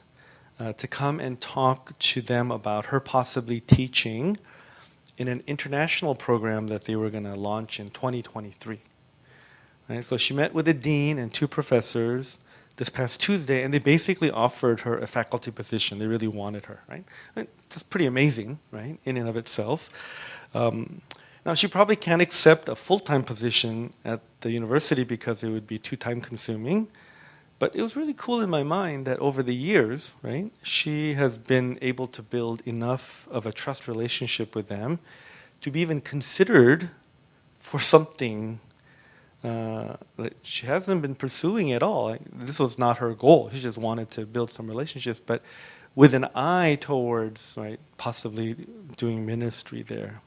uh, 0.60 0.74
to 0.74 0.88
come 0.88 1.20
and 1.20 1.40
talk 1.40 1.98
to 2.00 2.22
them 2.22 2.52
about 2.52 2.88
her 2.88 3.00
possibly 3.00 3.60
teaching 3.62 4.38
in 5.18 5.28
an 5.28 5.42
international 5.48 6.16
program 6.16 6.68
that 6.68 6.86
they 6.86 6.96
were 6.96 7.10
going 7.10 7.24
to 7.24 7.36
launch 7.36 7.80
in 7.80 7.90
2023. 7.90 8.80
Right? 9.90 10.04
So 10.04 10.18
she 10.18 10.34
met 10.34 10.54
with 10.54 10.66
the 10.66 10.74
dean 10.74 11.18
and 11.18 11.34
two 11.34 11.48
professors 11.48 12.38
this 12.80 12.90
past 12.90 13.20
Tuesday, 13.20 13.62
and 13.62 13.74
they 13.74 13.80
basically 13.80 14.32
offered 14.32 14.80
her 14.80 14.98
a 14.98 15.06
faculty 15.06 15.52
position. 15.52 16.00
They 16.00 16.08
really 16.08 16.30
wanted 16.30 16.66
her, 16.68 16.80
right? 16.88 17.04
That's 17.36 17.84
pretty 17.84 18.06
amazing, 18.06 18.60
right, 18.72 18.98
in 19.04 19.18
and 19.18 19.28
of 19.28 19.36
itself. 19.36 19.90
Um, 20.54 21.02
now, 21.46 21.56
she 21.56 21.68
probably 21.68 21.98
can't 21.98 22.22
accept 22.22 22.70
a 22.70 22.76
full 22.76 23.00
time 23.00 23.24
position 23.24 23.92
at 24.06 24.22
the 24.40 24.52
university 24.52 25.04
because 25.04 25.44
it 25.44 25.50
would 25.50 25.68
be 25.68 25.78
too 25.78 25.98
time 25.98 26.22
consuming. 26.22 26.88
But 27.60 27.76
it 27.76 27.82
was 27.82 27.98
really 27.98 28.14
cool 28.14 28.40
in 28.40 28.50
my 28.50 28.64
mind 28.64 29.06
that 29.08 29.20
over 29.20 29.44
the 29.44 29.54
years, 29.54 30.14
right, 30.22 30.50
she 30.64 31.16
has 31.16 31.38
been 31.38 31.78
able 31.82 32.08
to 32.08 32.22
build 32.22 32.62
enough 32.66 33.28
of 33.30 33.46
a 33.46 33.52
trust 33.52 33.90
relationship 33.90 34.56
with 34.56 34.70
them 34.70 35.00
to 35.60 35.70
be 35.70 35.82
even 35.82 36.00
considered 36.00 36.90
for 37.58 37.82
something 37.82 38.62
uh, 39.44 39.96
she 40.44 40.66
hasn't 40.66 41.02
been 41.02 41.16
pursuing 41.16 41.72
at 41.72 41.82
all. 41.82 42.18
This 42.34 42.60
was 42.60 42.78
not 42.78 42.98
her 42.98 43.14
goal. 43.14 43.50
She 43.54 43.60
just 43.60 43.78
wanted 43.78 44.12
to 44.12 44.26
build 44.26 44.52
some 44.52 44.68
relationships, 44.68 45.22
but 45.26 45.42
with 45.96 46.14
an 46.14 46.28
eye 46.36 46.78
towards 46.80 47.56
right, 47.58 47.80
possibly 47.98 48.56
doing 48.98 49.26
ministry 49.26 49.82
there. 49.82 50.22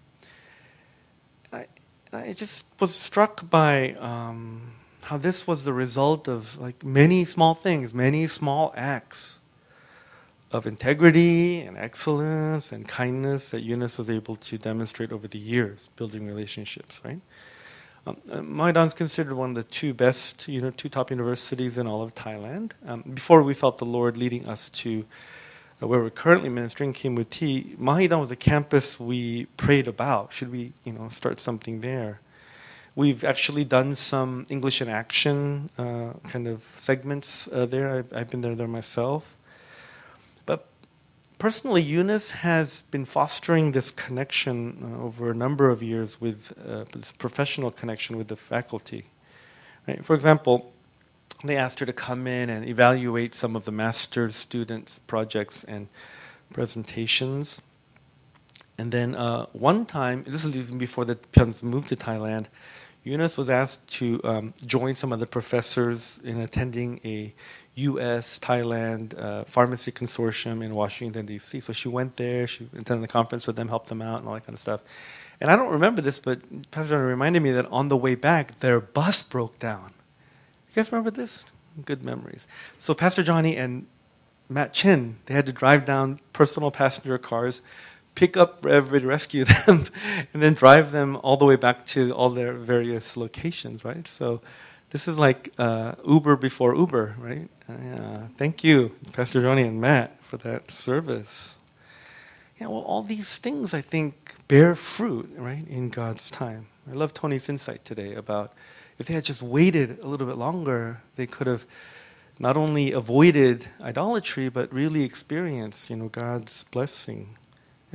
I, 1.52 1.66
I 2.12 2.32
just 2.32 2.64
was 2.80 2.94
struck 2.94 3.48
by 3.50 3.92
um, 3.94 4.72
how 5.02 5.18
this 5.18 5.46
was 5.46 5.64
the 5.64 5.72
result 5.72 6.28
of 6.28 6.58
like 6.58 6.84
many 6.84 7.24
small 7.24 7.54
things, 7.54 7.92
many 7.92 8.26
small 8.26 8.72
acts 8.76 9.40
of 10.50 10.66
integrity 10.66 11.60
and 11.60 11.76
excellence 11.76 12.72
and 12.72 12.86
kindness 12.86 13.50
that 13.50 13.62
Eunice 13.62 13.96
was 13.98 14.10
able 14.10 14.36
to 14.36 14.58
demonstrate 14.58 15.12
over 15.12 15.26
the 15.26 15.38
years, 15.38 15.88
building 15.96 16.26
relationships, 16.26 17.00
right? 17.04 17.20
Um, 18.04 18.16
uh, 18.30 18.36
Mahidol 18.38 18.86
is 18.86 18.94
considered 18.94 19.34
one 19.34 19.50
of 19.50 19.56
the 19.56 19.62
two 19.62 19.94
best, 19.94 20.48
you 20.48 20.60
know, 20.60 20.70
two 20.70 20.88
top 20.88 21.10
universities 21.10 21.78
in 21.78 21.86
all 21.86 22.02
of 22.02 22.14
Thailand. 22.14 22.72
Um, 22.84 23.02
before 23.02 23.42
we 23.44 23.54
felt 23.54 23.78
the 23.78 23.84
Lord 23.84 24.16
leading 24.16 24.48
us 24.48 24.68
to 24.70 25.04
uh, 25.80 25.86
where 25.86 26.00
we're 26.00 26.10
currently 26.10 26.48
ministering, 26.48 26.94
Kimuti, 26.94 27.76
Mahidol 27.78 28.20
was 28.20 28.32
a 28.32 28.36
campus 28.36 28.98
we 28.98 29.46
prayed 29.56 29.86
about. 29.86 30.32
Should 30.32 30.50
we, 30.50 30.72
you 30.84 30.92
know, 30.92 31.08
start 31.10 31.38
something 31.38 31.80
there? 31.80 32.20
We've 32.96 33.22
actually 33.22 33.64
done 33.64 33.94
some 33.94 34.46
English 34.50 34.82
in 34.82 34.88
action 34.88 35.70
uh, 35.78 36.14
kind 36.28 36.48
of 36.48 36.62
segments 36.78 37.48
uh, 37.48 37.66
there. 37.66 37.98
I've, 37.98 38.12
I've, 38.12 38.30
been 38.30 38.40
there 38.40 38.54
there 38.54 38.68
myself. 38.68 39.36
Personally, 41.42 41.82
Eunice 41.82 42.30
has 42.30 42.82
been 42.92 43.04
fostering 43.04 43.72
this 43.72 43.90
connection 43.90 44.78
uh, 44.80 45.02
over 45.02 45.32
a 45.32 45.34
number 45.34 45.70
of 45.70 45.82
years 45.82 46.20
with 46.20 46.52
uh, 46.64 46.84
this 46.92 47.10
professional 47.10 47.72
connection 47.72 48.16
with 48.16 48.28
the 48.28 48.36
faculty. 48.36 49.06
Right? 49.88 50.04
For 50.04 50.14
example, 50.14 50.72
they 51.42 51.56
asked 51.56 51.80
her 51.80 51.86
to 51.86 51.92
come 51.92 52.28
in 52.28 52.48
and 52.48 52.64
evaluate 52.64 53.34
some 53.34 53.56
of 53.56 53.64
the 53.64 53.72
master's 53.72 54.36
students' 54.36 55.00
projects 55.00 55.64
and 55.64 55.88
presentations. 56.52 57.60
And 58.78 58.92
then 58.92 59.16
uh, 59.16 59.46
one 59.46 59.84
time, 59.84 60.22
this 60.22 60.44
is 60.44 60.56
even 60.56 60.78
before 60.78 61.04
the 61.04 61.16
Pyons 61.16 61.60
moved 61.60 61.88
to 61.88 61.96
Thailand, 61.96 62.46
Eunice 63.02 63.36
was 63.36 63.50
asked 63.50 63.84
to 63.88 64.20
um, 64.22 64.54
join 64.64 64.94
some 64.94 65.12
of 65.12 65.18
the 65.18 65.26
professors 65.26 66.20
in 66.22 66.40
attending 66.40 67.00
a 67.04 67.34
U.S. 67.74 68.38
Thailand 68.38 69.18
uh, 69.18 69.44
pharmacy 69.44 69.90
consortium 69.92 70.62
in 70.62 70.74
Washington 70.74 71.26
D.C. 71.26 71.60
So 71.60 71.72
she 71.72 71.88
went 71.88 72.16
there. 72.16 72.46
She 72.46 72.68
attended 72.76 73.02
the 73.02 73.12
conference 73.12 73.46
with 73.46 73.56
them, 73.56 73.68
helped 73.68 73.88
them 73.88 74.02
out, 74.02 74.20
and 74.20 74.28
all 74.28 74.34
that 74.34 74.46
kind 74.46 74.54
of 74.54 74.60
stuff. 74.60 74.82
And 75.40 75.50
I 75.50 75.56
don't 75.56 75.72
remember 75.72 76.02
this, 76.02 76.20
but 76.20 76.70
Pastor 76.70 77.04
reminded 77.04 77.42
me 77.42 77.50
that 77.52 77.66
on 77.66 77.88
the 77.88 77.96
way 77.96 78.14
back, 78.14 78.60
their 78.60 78.80
bus 78.80 79.22
broke 79.22 79.58
down. 79.58 79.92
You 80.68 80.76
guys 80.76 80.92
remember 80.92 81.10
this? 81.10 81.46
Good 81.84 82.04
memories. 82.04 82.46
So 82.78 82.94
Pastor 82.94 83.22
Johnny 83.22 83.56
and 83.56 83.86
Matt 84.48 84.72
Chin, 84.72 85.16
they 85.26 85.34
had 85.34 85.46
to 85.46 85.52
drive 85.52 85.84
down 85.84 86.20
personal 86.32 86.70
passenger 86.70 87.18
cars 87.18 87.62
pick 88.14 88.36
up 88.36 88.66
everybody, 88.66 89.06
rescue 89.06 89.44
them, 89.66 89.86
and 90.32 90.42
then 90.42 90.54
drive 90.54 90.92
them 90.92 91.16
all 91.22 91.36
the 91.36 91.44
way 91.44 91.56
back 91.56 91.84
to 91.86 92.12
all 92.12 92.30
their 92.30 92.52
various 92.52 93.16
locations, 93.16 93.84
right? 93.84 94.06
So 94.06 94.40
this 94.92 95.08
is 95.08 95.18
like 95.18 95.50
uh, 95.58 95.94
Uber 96.06 96.36
before 96.36 96.76
Uber, 96.76 97.16
right? 97.18 97.48
Uh, 97.66 98.28
thank 98.36 98.62
you, 98.62 98.94
Pastor 99.14 99.40
Johnny 99.40 99.62
and 99.62 99.80
Matt, 99.80 100.22
for 100.22 100.36
that 100.38 100.70
service. 100.70 101.56
Yeah, 102.60 102.66
well, 102.66 102.82
all 102.82 103.02
these 103.02 103.38
things 103.38 103.72
I 103.72 103.80
think 103.80 104.34
bear 104.48 104.74
fruit, 104.74 105.32
right, 105.38 105.66
in 105.66 105.88
God's 105.88 106.30
time. 106.30 106.66
I 106.90 106.92
love 106.92 107.14
Tony's 107.14 107.48
insight 107.48 107.86
today 107.86 108.14
about 108.14 108.52
if 108.98 109.06
they 109.06 109.14
had 109.14 109.24
just 109.24 109.40
waited 109.40 109.98
a 110.00 110.06
little 110.06 110.26
bit 110.26 110.36
longer, 110.36 111.00
they 111.16 111.26
could 111.26 111.46
have 111.46 111.64
not 112.38 112.58
only 112.58 112.92
avoided 112.92 113.68
idolatry, 113.80 114.50
but 114.50 114.70
really 114.72 115.04
experienced, 115.04 115.88
you 115.88 115.96
know, 115.96 116.08
God's 116.08 116.64
blessing. 116.64 117.38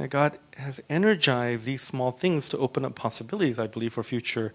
God 0.10 0.38
has 0.58 0.80
energized 0.90 1.66
these 1.66 1.82
small 1.82 2.12
things 2.12 2.50
to 2.50 2.58
open 2.58 2.86
up 2.86 2.96
possibilities, 2.96 3.60
I 3.60 3.68
believe, 3.68 3.94
for 3.94 4.04
future 4.04 4.54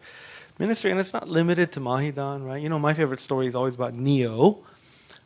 ministry. 0.58 0.90
And 0.90 1.00
it's 1.00 1.12
not 1.12 1.28
limited 1.28 1.72
to 1.72 1.80
Mahidol, 1.80 2.44
right? 2.44 2.62
You 2.62 2.68
know, 2.68 2.78
my 2.78 2.94
favorite 2.94 3.20
story 3.20 3.46
is 3.46 3.54
always 3.54 3.74
about 3.74 3.94
Neo, 3.94 4.58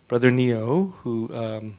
Brother 0.09 0.31
Neo, 0.31 0.95
who 1.03 1.31
um, 1.35 1.79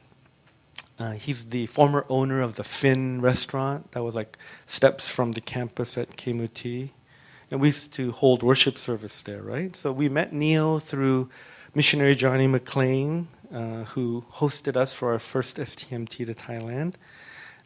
uh, 0.98 1.12
he's 1.12 1.46
the 1.46 1.66
former 1.66 2.04
owner 2.08 2.40
of 2.40 2.56
the 2.56 2.64
Finn 2.64 3.20
restaurant 3.20 3.92
that 3.92 4.02
was 4.02 4.14
like 4.14 4.36
steps 4.66 5.14
from 5.14 5.32
the 5.32 5.40
campus 5.40 5.96
at 5.96 6.16
KMUT. 6.16 6.90
And 7.50 7.60
we 7.60 7.68
used 7.68 7.92
to 7.94 8.12
hold 8.12 8.42
worship 8.42 8.76
service 8.76 9.22
there, 9.22 9.42
right? 9.42 9.74
So 9.74 9.92
we 9.92 10.08
met 10.08 10.32
Neo 10.32 10.78
through 10.78 11.30
missionary 11.74 12.14
Johnny 12.14 12.46
McLean, 12.46 13.28
uh, 13.52 13.84
who 13.84 14.24
hosted 14.34 14.76
us 14.76 14.94
for 14.94 15.12
our 15.12 15.18
first 15.18 15.56
STMT 15.56 16.26
to 16.26 16.34
Thailand. 16.34 16.94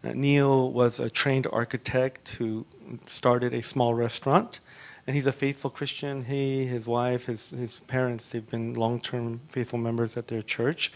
Uh, 0.04 0.12
Neo 0.14 0.66
was 0.66 1.00
a 1.00 1.08
trained 1.08 1.46
architect 1.52 2.28
who 2.30 2.66
started 3.06 3.54
a 3.54 3.62
small 3.62 3.94
restaurant, 3.94 4.60
and 5.06 5.16
he's 5.16 5.26
a 5.26 5.32
faithful 5.32 5.70
Christian. 5.70 6.24
He, 6.24 6.66
his 6.66 6.86
wife, 6.86 7.26
his, 7.26 7.48
his 7.48 7.80
parents, 7.80 8.30
they've 8.30 8.48
been 8.48 8.74
long 8.74 9.00
term 9.00 9.40
faithful 9.48 9.78
members 9.78 10.16
at 10.16 10.28
their 10.28 10.42
church. 10.42 10.92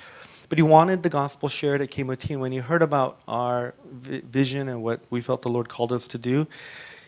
But 0.49 0.59
he 0.59 0.63
wanted 0.63 1.03
the 1.03 1.09
gospel 1.09 1.49
shared 1.49 1.83
at 1.83 1.91
KMUT. 1.91 2.37
When 2.39 2.53
he 2.53 2.59
heard 2.59 2.83
about 2.83 3.21
our 3.27 3.75
vision 3.85 4.69
and 4.69 4.83
what 4.83 5.01
we 5.11 5.21
felt 5.21 5.43
the 5.43 5.49
Lord 5.49 5.69
called 5.69 5.93
us 5.93 6.07
to 6.09 6.19
do, 6.19 6.47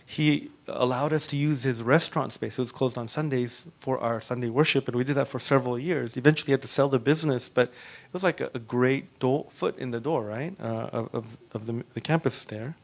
he 0.05 0.51
allowed 0.66 1.12
us 1.12 1.26
to 1.26 1.36
use 1.36 1.62
his 1.64 1.82
restaurant 1.82 2.32
space. 2.32 2.59
It 2.59 2.62
was 2.62 2.72
closed 2.72 2.96
on 2.96 3.09
Sundays 3.09 3.66
for 3.78 3.99
our 3.99 4.22
Sunday 4.22 4.49
worship, 4.49 4.88
and 4.88 4.96
we 4.96 5.05
did 5.05 5.16
that 5.16 5.28
for 5.28 5.38
several 5.38 5.78
years. 5.78 6.16
Eventually, 6.16 6.53
had 6.53 6.62
to 6.62 6.68
sell 6.68 6.88
the 6.88 6.99
business, 6.99 7.46
but 7.46 7.68
it 7.68 8.14
was 8.14 8.24
like 8.24 8.40
a, 8.40 8.51
a 8.55 8.59
great 8.59 9.18
door, 9.18 9.46
foot 9.51 9.78
in 9.78 9.90
the 9.90 10.01
door, 10.01 10.24
right, 10.24 10.55
uh, 10.59 10.88
of, 11.12 11.36
of 11.53 11.66
the, 11.66 11.84
the, 11.92 12.01
campus 12.01 12.44
there. 12.44 12.74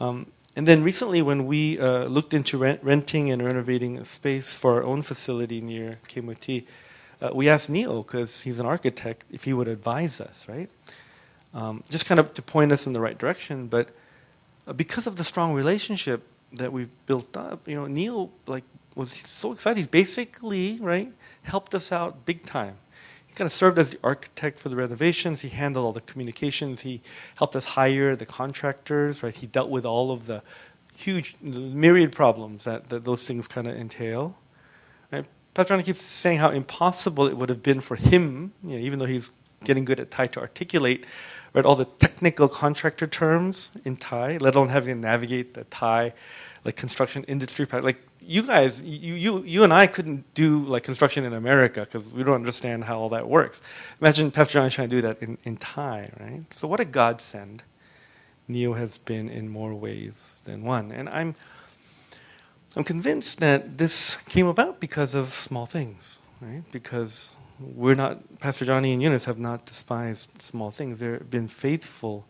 Um, 0.00 0.26
and 0.60 0.68
then 0.68 0.82
recently, 0.82 1.22
when 1.22 1.46
we 1.46 1.78
uh, 1.78 2.04
looked 2.04 2.34
into 2.34 2.58
rent, 2.58 2.80
renting 2.82 3.30
and 3.30 3.42
renovating 3.42 3.96
a 3.96 4.04
space 4.04 4.54
for 4.54 4.74
our 4.74 4.82
own 4.82 5.00
facility 5.00 5.62
near 5.62 6.00
KMUT, 6.06 6.66
uh, 7.22 7.30
we 7.32 7.48
asked 7.48 7.70
Neo, 7.70 8.02
because 8.02 8.42
he's 8.42 8.58
an 8.58 8.66
architect, 8.66 9.24
if 9.30 9.44
he 9.44 9.54
would 9.54 9.68
advise 9.68 10.20
us, 10.20 10.44
right? 10.46 10.68
Um, 11.54 11.82
just 11.88 12.04
kind 12.04 12.20
of 12.20 12.34
to 12.34 12.42
point 12.42 12.72
us 12.72 12.86
in 12.86 12.92
the 12.92 13.00
right 13.00 13.16
direction. 13.16 13.68
But 13.68 13.88
uh, 14.66 14.74
because 14.74 15.06
of 15.06 15.16
the 15.16 15.24
strong 15.24 15.54
relationship 15.54 16.24
that 16.52 16.70
we've 16.70 16.90
built 17.06 17.34
up, 17.38 17.66
you 17.66 17.74
know, 17.74 17.86
Neo 17.86 18.28
like 18.46 18.64
was 18.94 19.12
so 19.12 19.52
excited. 19.52 19.80
He 19.80 19.86
basically 19.86 20.78
right 20.82 21.10
helped 21.40 21.74
us 21.74 21.90
out 21.90 22.26
big 22.26 22.44
time. 22.44 22.76
He 23.30 23.36
kind 23.36 23.46
of 23.46 23.52
served 23.52 23.78
as 23.78 23.92
the 23.92 23.98
architect 24.02 24.58
for 24.58 24.70
the 24.70 24.74
renovations. 24.74 25.42
He 25.42 25.50
handled 25.50 25.86
all 25.86 25.92
the 25.92 26.00
communications. 26.00 26.80
He 26.80 27.00
helped 27.36 27.54
us 27.54 27.64
hire 27.64 28.16
the 28.16 28.26
contractors. 28.26 29.22
Right, 29.22 29.32
he 29.32 29.46
dealt 29.46 29.70
with 29.70 29.86
all 29.86 30.10
of 30.10 30.26
the 30.26 30.42
huge 30.96 31.36
myriad 31.40 32.10
problems 32.10 32.64
that, 32.64 32.88
that 32.88 33.04
those 33.04 33.24
things 33.24 33.46
kind 33.46 33.68
of 33.68 33.76
entail. 33.76 34.36
Right? 35.12 35.26
Patrona 35.54 35.84
keeps 35.84 36.02
saying 36.02 36.38
how 36.38 36.50
impossible 36.50 37.28
it 37.28 37.36
would 37.36 37.50
have 37.50 37.62
been 37.62 37.80
for 37.80 37.94
him, 37.94 38.52
you 38.64 38.70
know, 38.70 38.78
even 38.78 38.98
though 38.98 39.06
he's 39.06 39.30
getting 39.62 39.84
good 39.84 40.00
at 40.00 40.10
Thai 40.10 40.26
to 40.26 40.40
articulate 40.40 41.06
right, 41.54 41.64
all 41.64 41.76
the 41.76 41.84
technical 41.84 42.48
contractor 42.48 43.06
terms 43.06 43.70
in 43.84 43.96
Thai, 43.96 44.38
let 44.38 44.56
alone 44.56 44.70
having 44.70 44.96
to 44.96 45.00
navigate 45.00 45.54
the 45.54 45.62
Thai 45.64 46.14
like 46.64 46.74
construction 46.74 47.22
industry. 47.24 47.64
Like 47.70 48.02
you 48.22 48.42
guys, 48.42 48.82
you, 48.82 49.14
you, 49.14 49.42
you 49.42 49.64
and 49.64 49.72
I 49.72 49.86
couldn't 49.86 50.32
do 50.34 50.64
like 50.64 50.82
construction 50.82 51.24
in 51.24 51.32
America 51.32 51.80
because 51.80 52.12
we 52.12 52.22
don't 52.22 52.34
understand 52.34 52.84
how 52.84 52.98
all 52.98 53.08
that 53.10 53.28
works. 53.28 53.62
Imagine 54.00 54.30
Pastor 54.30 54.54
John 54.54 54.70
trying 54.70 54.90
to 54.90 54.96
do 54.96 55.02
that 55.02 55.22
in, 55.22 55.38
in 55.44 55.56
Thai, 55.56 56.10
right? 56.20 56.42
So 56.54 56.68
what 56.68 56.80
a 56.80 56.84
godsend 56.84 57.62
Neo 58.48 58.74
has 58.74 58.98
been 58.98 59.28
in 59.28 59.48
more 59.48 59.74
ways 59.74 60.36
than 60.44 60.62
one. 60.64 60.92
And 60.92 61.08
I'm, 61.08 61.34
I'm 62.76 62.84
convinced 62.84 63.40
that 63.40 63.78
this 63.78 64.16
came 64.28 64.46
about 64.46 64.80
because 64.80 65.14
of 65.14 65.28
small 65.28 65.66
things, 65.66 66.18
right? 66.40 66.62
Because 66.72 67.36
we're 67.58 67.94
not, 67.94 68.40
Pastor 68.40 68.64
Johnny 68.64 68.92
and 68.92 69.02
Eunice 69.02 69.24
have 69.26 69.38
not 69.38 69.66
despised 69.66 70.42
small 70.42 70.70
things. 70.70 70.98
They've 70.98 71.28
been 71.28 71.48
faithful 71.48 72.26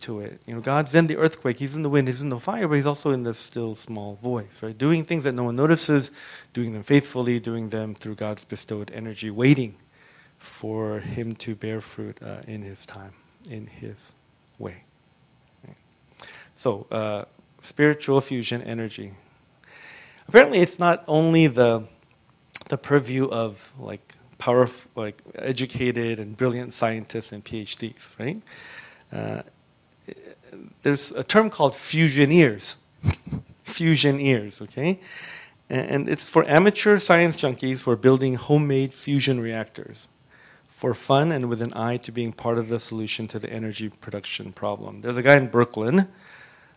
to 0.00 0.20
it. 0.20 0.40
You 0.46 0.54
know, 0.54 0.60
God's 0.60 0.94
in 0.94 1.06
the 1.08 1.16
earthquake, 1.16 1.58
He's 1.58 1.74
in 1.74 1.82
the 1.82 1.88
wind, 1.88 2.08
He's 2.08 2.22
in 2.22 2.28
the 2.28 2.38
fire, 2.38 2.68
but 2.68 2.76
He's 2.76 2.86
also 2.86 3.10
in 3.10 3.24
the 3.24 3.34
still 3.34 3.74
small 3.74 4.16
voice, 4.22 4.62
right? 4.62 4.76
Doing 4.76 5.04
things 5.04 5.24
that 5.24 5.34
no 5.34 5.44
one 5.44 5.56
notices, 5.56 6.10
doing 6.52 6.72
them 6.72 6.82
faithfully, 6.82 7.40
doing 7.40 7.68
them 7.70 7.94
through 7.94 8.14
God's 8.14 8.44
bestowed 8.44 8.90
energy, 8.94 9.30
waiting 9.30 9.74
for 10.38 11.00
Him 11.00 11.34
to 11.36 11.54
bear 11.54 11.80
fruit 11.80 12.18
uh, 12.22 12.42
in 12.46 12.62
His 12.62 12.86
time, 12.86 13.12
in 13.50 13.66
His 13.66 14.14
way. 14.58 14.84
So, 16.54 16.86
uh, 16.90 17.24
spiritual 17.60 18.20
fusion 18.20 18.62
energy. 18.62 19.14
Apparently, 20.28 20.60
it's 20.60 20.78
not 20.78 21.02
only 21.08 21.48
the 21.48 21.84
the 22.68 22.78
purview 22.78 23.28
of 23.28 23.72
like 23.78 24.14
powerful, 24.38 24.90
like 24.94 25.20
educated 25.34 26.20
and 26.20 26.36
brilliant 26.36 26.72
scientists 26.72 27.32
and 27.32 27.44
PhDs, 27.44 28.18
right? 28.18 28.40
Uh, 29.12 29.42
there's 30.82 31.12
a 31.12 31.22
term 31.22 31.50
called 31.50 31.72
fusioneers. 31.72 32.76
fusioneers, 33.66 34.60
okay? 34.62 35.00
And 35.68 36.08
it's 36.08 36.28
for 36.28 36.46
amateur 36.48 36.98
science 36.98 37.36
junkies 37.36 37.84
who 37.84 37.90
are 37.92 37.96
building 37.96 38.34
homemade 38.34 38.92
fusion 38.92 39.40
reactors 39.40 40.08
for 40.68 40.92
fun 40.92 41.32
and 41.32 41.48
with 41.48 41.62
an 41.62 41.72
eye 41.74 41.96
to 41.96 42.12
being 42.12 42.32
part 42.32 42.58
of 42.58 42.68
the 42.68 42.78
solution 42.78 43.26
to 43.28 43.38
the 43.38 43.50
energy 43.50 43.88
production 43.88 44.52
problem. 44.52 45.00
There's 45.00 45.16
a 45.16 45.22
guy 45.22 45.36
in 45.36 45.46
Brooklyn, 45.46 46.08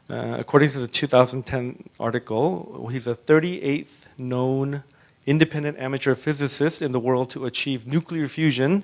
uh, 0.09 0.37
according 0.39 0.69
to 0.69 0.79
the 0.79 0.87
2010 0.87 1.89
article, 1.99 2.87
he's 2.91 3.07
a 3.07 3.15
38th 3.15 4.05
known 4.19 4.83
independent 5.25 5.79
amateur 5.79 6.13
physicist 6.13 6.83
in 6.83 6.91
the 6.91 6.99
world 6.99 7.31
to 7.31 7.45
achieve 7.45 7.87
nuclear 7.87 8.27
fusion 8.27 8.83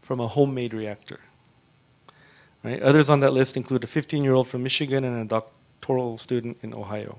from 0.00 0.18
a 0.18 0.26
homemade 0.26 0.72
reactor. 0.72 1.20
Right? 2.64 2.80
Others 2.82 3.10
on 3.10 3.20
that 3.20 3.32
list 3.32 3.56
include 3.56 3.84
a 3.84 3.86
15 3.86 4.22
year 4.22 4.34
old 4.34 4.48
from 4.48 4.62
Michigan 4.62 5.04
and 5.04 5.20
a 5.20 5.24
doctoral 5.24 6.18
student 6.18 6.58
in 6.62 6.72
Ohio. 6.74 7.18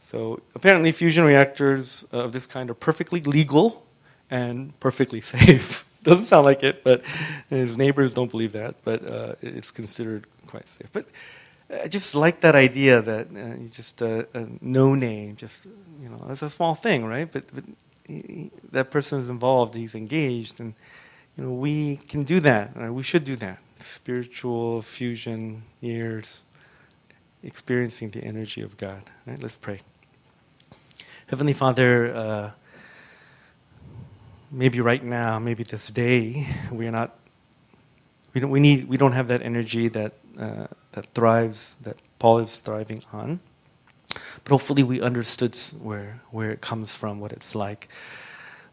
So 0.00 0.40
apparently, 0.54 0.92
fusion 0.92 1.24
reactors 1.24 2.04
of 2.12 2.32
this 2.32 2.46
kind 2.46 2.70
are 2.70 2.74
perfectly 2.74 3.20
legal 3.20 3.84
and 4.30 4.78
perfectly 4.80 5.20
safe. 5.34 5.84
Doesn't 6.02 6.26
sound 6.26 6.44
like 6.44 6.62
it, 6.62 6.84
but 6.84 7.02
his 7.48 7.76
neighbors 7.76 8.12
don't 8.12 8.30
believe 8.30 8.52
that. 8.52 8.76
But 8.84 9.06
uh, 9.06 9.34
it's 9.40 9.70
considered 9.70 10.26
quite 10.46 10.68
safe. 10.68 10.88
But 10.92 11.06
I 11.82 11.88
just 11.88 12.14
like 12.14 12.40
that 12.40 12.54
idea 12.54 13.00
that 13.02 13.28
uh, 13.34 13.56
just 13.70 14.02
a, 14.02 14.28
a, 14.34 14.46
no 14.60 14.94
name, 14.94 15.36
just 15.36 15.66
you 16.02 16.10
know, 16.10 16.26
it's 16.28 16.42
a 16.42 16.50
small 16.50 16.74
thing, 16.74 17.06
right? 17.06 17.30
But, 17.30 17.44
but 17.54 17.64
he, 18.06 18.50
that 18.72 18.90
person 18.90 19.20
is 19.20 19.30
involved, 19.30 19.74
he's 19.74 19.94
engaged, 19.94 20.60
and 20.60 20.74
you 21.36 21.44
know, 21.44 21.52
we 21.52 21.96
can 21.96 22.22
do 22.22 22.38
that. 22.40 22.76
We 22.92 23.02
should 23.02 23.24
do 23.24 23.36
that. 23.36 23.58
Spiritual 23.84 24.80
fusion 24.80 25.62
years, 25.80 26.42
experiencing 27.42 28.10
the 28.10 28.24
energy 28.24 28.62
of 28.62 28.76
God. 28.78 29.02
Let's 29.26 29.58
pray. 29.58 29.80
Heavenly 31.26 31.52
Father, 31.52 32.14
uh, 32.14 32.50
maybe 34.50 34.80
right 34.80 35.02
now, 35.02 35.38
maybe 35.38 35.64
this 35.64 35.88
day, 35.88 36.46
we 36.72 36.86
are 36.86 36.90
not. 36.90 37.18
We 38.32 38.40
don't. 38.40 38.50
We 38.50 38.60
need. 38.60 38.88
We 38.88 38.96
don't 38.96 39.12
have 39.12 39.28
that 39.28 39.42
energy 39.42 39.88
that 39.88 40.14
uh, 40.38 40.66
that 40.92 41.06
thrives. 41.14 41.76
That 41.82 41.98
Paul 42.18 42.38
is 42.38 42.56
thriving 42.56 43.02
on. 43.12 43.40
But 44.44 44.50
hopefully, 44.50 44.82
we 44.82 45.00
understood 45.02 45.54
where 45.82 46.20
where 46.30 46.50
it 46.50 46.60
comes 46.62 46.96
from, 46.96 47.20
what 47.20 47.32
it's 47.32 47.54
like, 47.54 47.88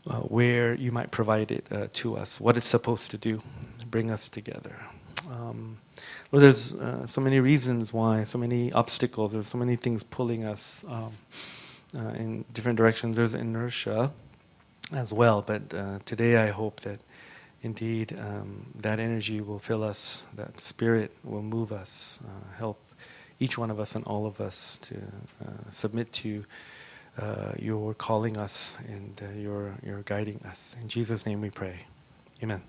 uh, 0.07 0.19
where 0.19 0.73
you 0.73 0.91
might 0.91 1.11
provide 1.11 1.51
it 1.51 1.65
uh, 1.69 1.87
to 1.93 2.15
us, 2.15 2.39
what 2.39 2.55
it's 2.57 2.67
supposed 2.67 3.11
to 3.11 3.17
do, 3.17 3.41
bring 3.89 4.09
us 4.09 4.29
together. 4.29 4.75
Um, 5.31 5.77
well, 6.31 6.41
there's 6.41 6.73
uh, 6.73 7.07
so 7.07 7.21
many 7.21 7.39
reasons 7.39 7.93
why, 7.93 8.25
so 8.25 8.37
many 8.37 8.71
obstacles, 8.73 9.31
there's 9.31 9.47
so 9.47 9.57
many 9.57 9.77
things 9.77 10.03
pulling 10.03 10.43
us 10.43 10.83
um, 10.87 11.11
uh, 11.97 12.09
in 12.09 12.43
different 12.53 12.77
directions. 12.77 13.15
There's 13.15 13.33
inertia 13.33 14.11
as 14.93 15.13
well, 15.13 15.41
but 15.41 15.73
uh, 15.73 15.99
today 16.03 16.37
I 16.37 16.47
hope 16.49 16.81
that 16.81 16.99
indeed 17.63 18.17
um, 18.19 18.65
that 18.75 18.99
energy 18.99 19.39
will 19.39 19.59
fill 19.59 19.83
us, 19.83 20.25
that 20.35 20.59
spirit 20.59 21.15
will 21.23 21.43
move 21.43 21.71
us, 21.71 22.19
uh, 22.25 22.57
help 22.57 22.79
each 23.39 23.57
one 23.57 23.71
of 23.71 23.79
us 23.79 23.95
and 23.95 24.03
all 24.05 24.25
of 24.25 24.41
us 24.41 24.77
to 24.81 24.95
uh, 25.45 25.51
submit 25.69 26.11
to 26.11 26.43
uh, 27.19 27.53
your 27.57 27.93
calling 27.93 28.37
us 28.37 28.77
and 28.87 29.21
your, 29.41 29.75
your 29.85 30.01
guiding 30.03 30.41
us. 30.45 30.75
In 30.81 30.87
Jesus' 30.87 31.25
name 31.25 31.41
we 31.41 31.49
pray. 31.49 31.85
Amen. 32.43 32.61